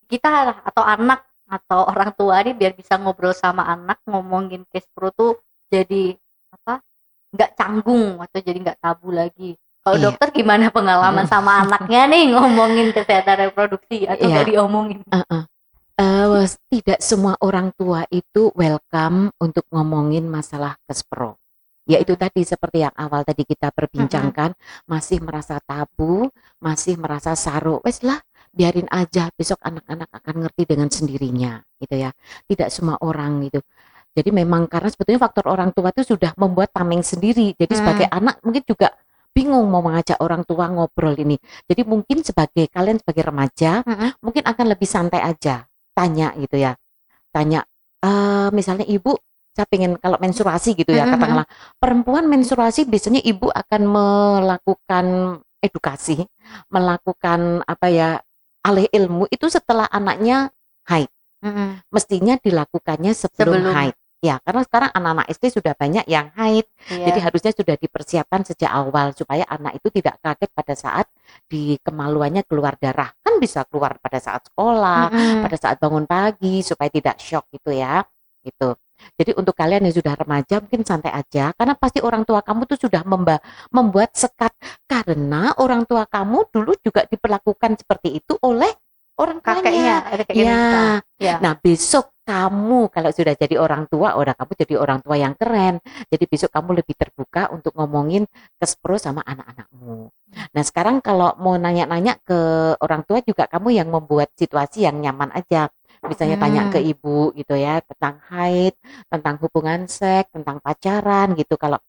kita 0.09 0.31
lah 0.49 0.57
atau 0.65 0.81
anak 0.81 1.21
atau 1.45 1.85
orang 1.85 2.13
tua 2.13 2.41
nih 2.41 2.53
biar 2.53 2.73
bisa 2.73 2.97
ngobrol 2.97 3.33
sama 3.33 3.65
anak 3.65 4.01
ngomongin 4.05 4.65
cash 4.69 4.85
pro 4.93 5.09
tuh 5.09 5.37
jadi 5.67 6.13
apa? 6.51 6.81
nggak 7.29 7.51
canggung 7.53 8.17
atau 8.17 8.39
jadi 8.41 8.57
nggak 8.57 8.79
tabu 8.81 9.13
lagi. 9.13 9.53
Kalau 9.79 9.95
Iya. 9.95 10.05
dokter 10.11 10.27
gimana 10.33 10.69
pengalaman 10.69 11.23
Mm. 11.23 11.31
sama 11.31 11.61
anaknya 11.63 12.09
nih 12.09 12.33
ngomongin 12.33 12.89
kesehatan 12.91 13.47
reproduksi 13.47 14.03
atau 14.03 14.25
Iya. 14.27 14.33
nggak 14.33 14.49
diomongin? 14.49 14.99
Uh-uh. 15.07 15.43
Eh, 15.95 16.25
was- 16.27 16.59
tidak 16.67 16.99
semua 16.99 17.37
orang 17.39 17.71
tua 17.77 18.03
itu 18.09 18.51
welcome 18.57 19.31
untuk 19.37 19.63
ngomongin 19.69 20.25
masalah 20.25 20.75
kespro. 20.83 21.38
Yaitu 21.89 22.13
tadi 22.13 22.45
seperti 22.45 22.85
yang 22.85 22.93
awal 22.93 23.25
tadi 23.25 23.41
kita 23.49 23.73
perbincangkan, 23.73 24.53
masih 24.85 25.17
merasa 25.25 25.57
tabu, 25.57 26.29
masih 26.61 27.01
merasa 27.01 27.33
saru. 27.33 27.81
Wes 27.81 28.05
lah, 28.05 28.21
biarin 28.53 28.85
aja 28.93 29.33
besok 29.33 29.57
anak-anak 29.65 30.09
akan 30.13 30.35
ngerti 30.45 30.63
dengan 30.69 30.89
sendirinya, 30.93 31.57
gitu 31.81 31.97
ya. 31.97 32.13
Tidak 32.45 32.69
semua 32.69 33.01
orang 33.01 33.41
gitu. 33.49 33.59
Jadi 34.13 34.29
memang 34.29 34.69
karena 34.69 34.89
sebetulnya 34.93 35.21
faktor 35.25 35.49
orang 35.49 35.73
tua 35.73 35.89
itu 35.89 36.05
sudah 36.05 36.33
membuat 36.37 36.69
tameng 36.73 37.01
sendiri. 37.01 37.57
Jadi 37.57 37.73
Hmm. 37.73 37.81
sebagai 37.81 38.07
anak 38.09 38.37
mungkin 38.45 38.63
juga 38.69 38.93
bingung 39.33 39.65
mau 39.69 39.81
mengajak 39.81 40.17
orang 40.21 40.45
tua 40.45 40.69
ngobrol 40.69 41.17
ini. 41.17 41.37
Jadi 41.65 41.81
mungkin 41.85 42.21
sebagai 42.25 42.69
kalian 42.69 42.97
sebagai 43.01 43.23
remaja 43.29 43.81
Mm-mm. 43.85 44.09
mungkin 44.21 44.43
akan 44.45 44.65
lebih 44.77 44.85
santai 44.89 45.21
aja. 45.25 45.65
tanya 45.99 46.31
gitu 46.39 46.55
ya 46.55 46.79
tanya 47.35 47.67
eh 47.99 48.47
misalnya 48.55 48.87
ibu 48.87 49.19
saya 49.55 49.65
pengen 49.67 49.97
kalau 49.99 50.17
menstruasi 50.21 50.73
gitu 50.77 50.91
ya 50.93 51.03
Mm-mm. 51.05 51.13
katakanlah 51.17 51.45
perempuan 51.81 52.25
menstruasi 52.29 52.85
biasanya 52.87 53.21
ibu 53.23 53.49
akan 53.51 53.81
melakukan 53.89 55.05
edukasi 55.59 56.23
melakukan 56.71 57.63
apa 57.67 57.87
ya 57.91 58.09
alih 58.63 58.87
ilmu 58.91 59.27
itu 59.31 59.47
setelah 59.51 59.87
anaknya 59.91 60.49
Mm-mm. 61.39 61.79
mestinya 61.95 62.35
dilakukannya 62.35 63.15
sebelum, 63.15 63.63
Sebelum. 63.63 63.71
haid 63.71 63.95
ya 64.19 64.35
karena 64.43 64.61
sekarang 64.67 64.91
anak-anak 64.91 65.25
SD 65.31 65.45
sudah 65.55 65.71
banyak 65.79 66.03
yang 66.11 66.27
haid 66.35 66.67
Iya. 66.91 67.07
jadi 67.07 67.19
harusnya 67.31 67.51
sudah 67.55 67.75
dipersiapkan 67.79 68.43
sejak 68.43 68.67
awal 68.67 69.15
supaya 69.15 69.47
anak 69.47 69.79
itu 69.79 69.87
tidak 69.95 70.19
kaget 70.19 70.51
pada 70.51 70.75
saat 70.75 71.07
di 71.47 71.79
kemaluannya 71.79 72.43
keluar 72.43 72.75
darah 72.75 73.07
kan 73.23 73.39
bisa 73.39 73.63
keluar 73.71 73.95
pada 74.03 74.19
saat 74.19 74.43
sekolah 74.51 75.07
Mm-mm. 75.15 75.47
pada 75.47 75.55
saat 75.55 75.79
bangun 75.79 76.03
pagi 76.03 76.59
supaya 76.59 76.91
tidak 76.91 77.15
shock 77.23 77.47
gitu 77.55 77.71
ya 77.71 78.03
gitu 78.43 78.75
jadi 79.15 79.31
untuk 79.35 79.55
kalian 79.55 79.87
yang 79.87 79.95
sudah 79.95 80.13
remaja 80.15 80.61
mungkin 80.63 80.81
santai 80.83 81.11
aja 81.13 81.51
karena 81.55 81.73
pasti 81.75 81.99
orang 82.03 82.23
tua 82.23 82.43
kamu 82.43 82.67
tuh 82.69 82.77
sudah 82.87 83.01
memba- 83.03 83.43
membuat 83.71 84.13
sekat 84.15 84.51
karena 84.85 85.55
orang 85.59 85.83
tua 85.87 86.07
kamu 86.07 86.49
dulu 86.51 86.75
juga 86.83 87.05
diperlakukan 87.07 87.79
seperti 87.79 88.21
itu 88.23 88.35
oleh 88.43 88.71
orang 89.19 89.43
kakeknya 89.43 89.95
kakeknya 90.15 90.43
ya. 90.43 90.55
Ya. 91.19 91.35
Nah, 91.43 91.53
besok 91.59 92.15
kamu 92.23 92.93
kalau 92.93 93.11
sudah 93.11 93.33
jadi 93.35 93.59
orang 93.59 93.89
tua, 93.91 94.15
udah 94.15 94.37
kamu 94.37 94.51
jadi 94.53 94.75
orang 94.79 94.99
tua 95.01 95.17
yang 95.17 95.33
keren. 95.35 95.83
Jadi 96.07 96.23
besok 96.29 96.53
kamu 96.53 96.79
lebih 96.79 96.95
terbuka 96.95 97.49
untuk 97.51 97.73
ngomongin 97.75 98.23
kespro 98.55 98.95
sama 99.01 99.25
anak-anakmu. 99.25 100.13
Nah, 100.53 100.63
sekarang 100.63 101.01
kalau 101.01 101.33
mau 101.41 101.57
nanya-nanya 101.57 102.21
ke 102.21 102.39
orang 102.79 103.01
tua 103.03 103.19
juga 103.25 103.49
kamu 103.49 103.81
yang 103.81 103.89
membuat 103.89 104.31
situasi 104.37 104.85
yang 104.85 105.01
nyaman 105.01 105.33
aja. 105.33 105.67
Misalnya 106.05 106.37
tanya 106.39 106.61
Hmm. 106.67 106.71
ke 106.71 106.79
ibu 106.79 107.35
gitu 107.35 107.55
ya 107.59 107.83
tentang 107.83 108.23
haid, 108.31 108.73
tentang 109.11 109.35
hubungan 109.43 109.85
seks, 109.89 110.31
tentang 110.31 110.63
pacaran 110.63 111.35
gitu. 111.35 111.59
Kalau 111.59 111.79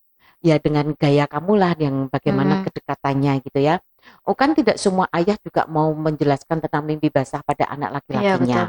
ya 0.40 0.57
dengan 0.57 0.96
gaya 0.96 1.29
kamu 1.29 1.53
lah 1.55 1.73
yang 1.77 2.09
bagaimana 2.09 2.61
Hmm. 2.61 2.64
kedekatannya 2.66 3.33
gitu 3.44 3.61
ya. 3.61 3.79
Oh 4.25 4.33
kan 4.35 4.57
tidak 4.57 4.81
semua 4.81 5.07
ayah 5.12 5.37
juga 5.44 5.68
mau 5.68 5.92
menjelaskan 5.92 6.64
tentang 6.64 6.83
mimpi 6.88 7.12
basah 7.12 7.44
pada 7.44 7.68
anak 7.68 7.92
Iya, 8.09 8.40
laki-lakinya. 8.40 8.64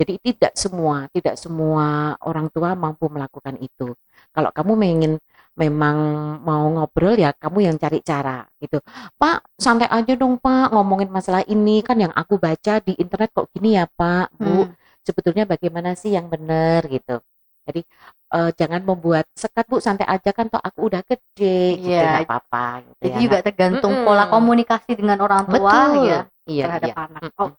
Jadi 0.00 0.16
tidak 0.24 0.52
semua, 0.56 1.12
tidak 1.12 1.36
semua 1.36 2.16
orang 2.24 2.48
tua 2.48 2.72
mampu 2.72 3.04
melakukan 3.12 3.60
itu. 3.60 3.92
Kalau 4.32 4.48
kamu 4.48 4.72
ingin 4.96 5.12
memang 5.60 5.96
mau 6.40 6.64
ngobrol 6.72 7.12
ya 7.14 7.36
kamu 7.36 7.68
yang 7.68 7.76
cari 7.76 8.00
cara 8.00 8.48
gitu. 8.56 8.80
Pak, 9.14 9.60
santai 9.60 9.92
aja 9.92 10.16
dong 10.16 10.40
Pak 10.40 10.72
ngomongin 10.72 11.12
masalah 11.12 11.44
ini 11.44 11.84
kan 11.84 12.00
yang 12.00 12.12
aku 12.16 12.40
baca 12.40 12.80
di 12.80 12.96
internet 12.96 13.28
kok 13.30 13.52
gini 13.52 13.76
ya 13.76 13.84
Pak, 13.84 14.32
Bu. 14.40 14.64
Hmm. 14.64 14.72
Sebetulnya 15.04 15.44
bagaimana 15.44 15.92
sih 15.92 16.16
yang 16.16 16.26
benar 16.26 16.88
gitu. 16.88 17.20
Jadi 17.60 17.84
eh, 18.32 18.50
jangan 18.56 18.80
membuat 18.82 19.28
sekat 19.36 19.68
Bu, 19.68 19.78
santai 19.78 20.08
aja 20.08 20.32
kan 20.32 20.48
toh 20.48 20.58
aku 20.58 20.88
udah 20.88 21.04
gede 21.04 21.76
gitu 21.76 21.92
Iya. 21.92 22.24
nggak 22.24 22.26
apa-apa 22.26 22.64
gitu 22.88 23.00
Jadi 23.04 23.12
ya. 23.12 23.20
juga 23.20 23.36
tergantung 23.44 23.92
Mm-mm. 23.94 24.06
pola 24.08 24.24
komunikasi 24.26 24.90
dengan 24.96 25.18
orang 25.20 25.44
tua 25.44 25.74
Betul. 25.92 26.08
ya 26.08 26.20
Iya, 26.48 26.64
terhadap 26.66 26.88
iya. 26.88 26.94
anak. 27.04 27.22
Mm-mm. 27.28 27.42
Oh, 27.44 27.50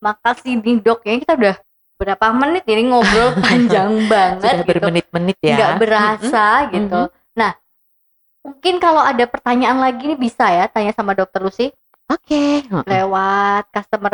makasih 0.00 0.54
nih 0.60 0.76
dok 0.80 1.00
ya 1.04 1.14
kita 1.20 1.34
udah 1.36 1.56
berapa 2.00 2.26
menit 2.32 2.64
ini 2.64 2.82
ngobrol 2.88 3.36
panjang 3.44 3.92
banget 4.08 4.40
Sudah 4.40 4.64
gitu. 4.64 4.70
bermenit-menit 4.72 5.38
ya. 5.44 5.56
Nggak 5.56 5.72
berasa 5.78 6.44
gitu. 6.72 7.00
Nah, 7.04 7.19
mungkin 8.50 8.82
kalau 8.82 8.98
ada 8.98 9.22
pertanyaan 9.30 9.78
lagi 9.78 10.10
nih 10.10 10.18
bisa 10.18 10.50
ya 10.50 10.66
tanya 10.66 10.90
sama 10.90 11.14
dokter 11.14 11.38
Lucy 11.38 11.70
Oke. 12.10 12.66
heeh. 12.66 12.84
lewat 12.90 13.70
customer 13.70 14.12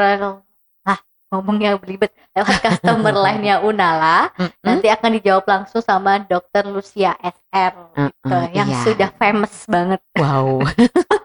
ah 0.85 1.01
ngomongnya 1.33 1.81
belibet 1.81 2.13
lewat 2.37 2.61
customer 2.61 3.17
line-nya 3.25 3.65
Unala 3.65 4.29
nanti 4.61 4.93
akan 4.93 5.17
dijawab 5.17 5.49
langsung 5.49 5.81
sama 5.81 6.21
dokter 6.21 6.69
Lucia 6.69 7.17
SR 7.17 7.73
gitu, 7.97 8.37
yang 8.53 8.69
iya. 8.69 8.83
sudah 8.85 9.11
famous 9.17 9.65
banget. 9.65 10.01
Wow. 10.21 10.61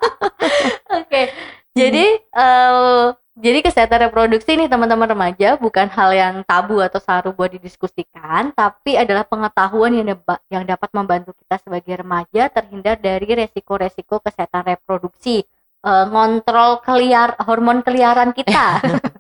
Oke, 1.02 1.21
jadi 1.80 2.06
eh, 2.24 3.04
jadi 3.39 3.63
kesehatan 3.63 4.11
reproduksi 4.11 4.59
nih 4.59 4.67
teman-teman 4.67 5.07
remaja 5.15 5.55
bukan 5.55 5.87
hal 5.87 6.11
yang 6.11 6.35
tabu 6.43 6.83
atau 6.83 6.99
saru 6.99 7.31
buat 7.31 7.47
didiskusikan, 7.55 8.51
tapi 8.51 8.99
adalah 8.99 9.23
pengetahuan 9.23 9.95
yang 9.95 10.19
yang 10.51 10.63
dapat 10.67 10.91
membantu 10.91 11.31
kita 11.39 11.55
sebagai 11.63 12.03
remaja 12.03 12.51
terhindar 12.51 12.99
dari 12.99 13.23
resiko-resiko 13.23 14.19
kesehatan 14.19 14.75
reproduksi, 14.75 15.47
eh, 15.79 16.05
ngontrol 16.11 16.83
keliar 16.83 17.39
hormon 17.39 17.79
keliaran 17.83 18.35
kita. 18.35 18.79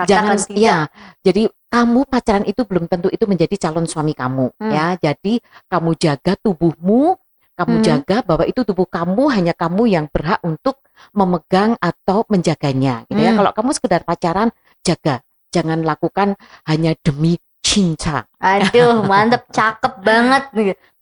Jangan 0.07 0.39
tidak. 0.39 0.55
ya. 0.55 0.79
Jadi 1.27 1.51
kamu 1.69 2.07
pacaran 2.07 2.47
itu 2.47 2.63
belum 2.63 2.87
tentu 2.87 3.11
itu 3.11 3.27
menjadi 3.27 3.69
calon 3.69 3.85
suami 3.85 4.15
kamu 4.15 4.55
Hmm. 4.57 4.71
ya. 4.71 4.87
Jadi 4.97 5.43
kamu 5.67 5.91
jaga 5.99 6.33
tubuhmu, 6.39 7.19
kamu 7.59 7.75
Hmm. 7.77 7.85
jaga 7.85 8.17
bahwa 8.23 8.47
itu 8.47 8.63
tubuh 8.63 8.87
kamu 8.87 9.35
hanya 9.35 9.53
kamu 9.53 9.91
yang 9.91 10.07
berhak 10.09 10.39
untuk 10.47 10.79
memegang 11.11 11.75
atau 11.83 12.23
menjaganya 12.31 13.05
gitu 13.11 13.21
ya. 13.21 13.35
Hmm. 13.35 13.39
Kalau 13.43 13.53
kamu 13.53 13.71
sekedar 13.75 14.03
pacaran, 14.07 14.49
jaga. 14.87 15.21
Jangan 15.49 15.81
lakukan 15.81 16.37
hanya 16.69 16.93
demi 17.01 17.41
cinta. 17.69 18.25
Aduh, 18.41 19.05
mantep, 19.05 19.45
cakep 19.53 20.01
banget. 20.01 20.49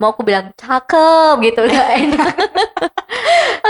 Mau 0.02 0.10
aku 0.10 0.26
bilang 0.26 0.50
cakep 0.58 1.38
gitu, 1.46 1.62
gak 1.62 1.88
enak. 1.94 2.34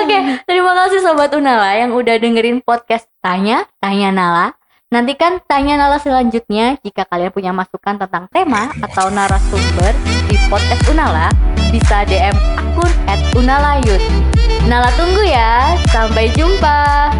Oke, 0.01 0.18
terima 0.49 0.72
kasih 0.72 1.05
Sobat 1.05 1.36
Unala 1.36 1.76
yang 1.76 1.92
udah 1.92 2.16
dengerin 2.16 2.64
podcast 2.64 3.05
Tanya, 3.20 3.68
Tanya 3.84 4.09
Nala. 4.16 4.57
Nantikan 4.88 5.44
Tanya 5.44 5.76
Nala 5.76 6.01
selanjutnya 6.01 6.80
jika 6.80 7.05
kalian 7.05 7.36
punya 7.36 7.53
masukan 7.53 8.01
tentang 8.01 8.32
tema 8.32 8.72
atau 8.80 9.12
narasumber 9.12 9.92
di 10.32 10.40
podcast 10.49 10.80
Unala, 10.88 11.28
bisa 11.68 12.01
DM 12.09 12.32
akun 12.57 12.90
@unalayut. 13.36 14.01
Nala 14.64 14.88
tunggu 14.97 15.20
ya, 15.20 15.76
sampai 15.92 16.32
jumpa. 16.32 17.12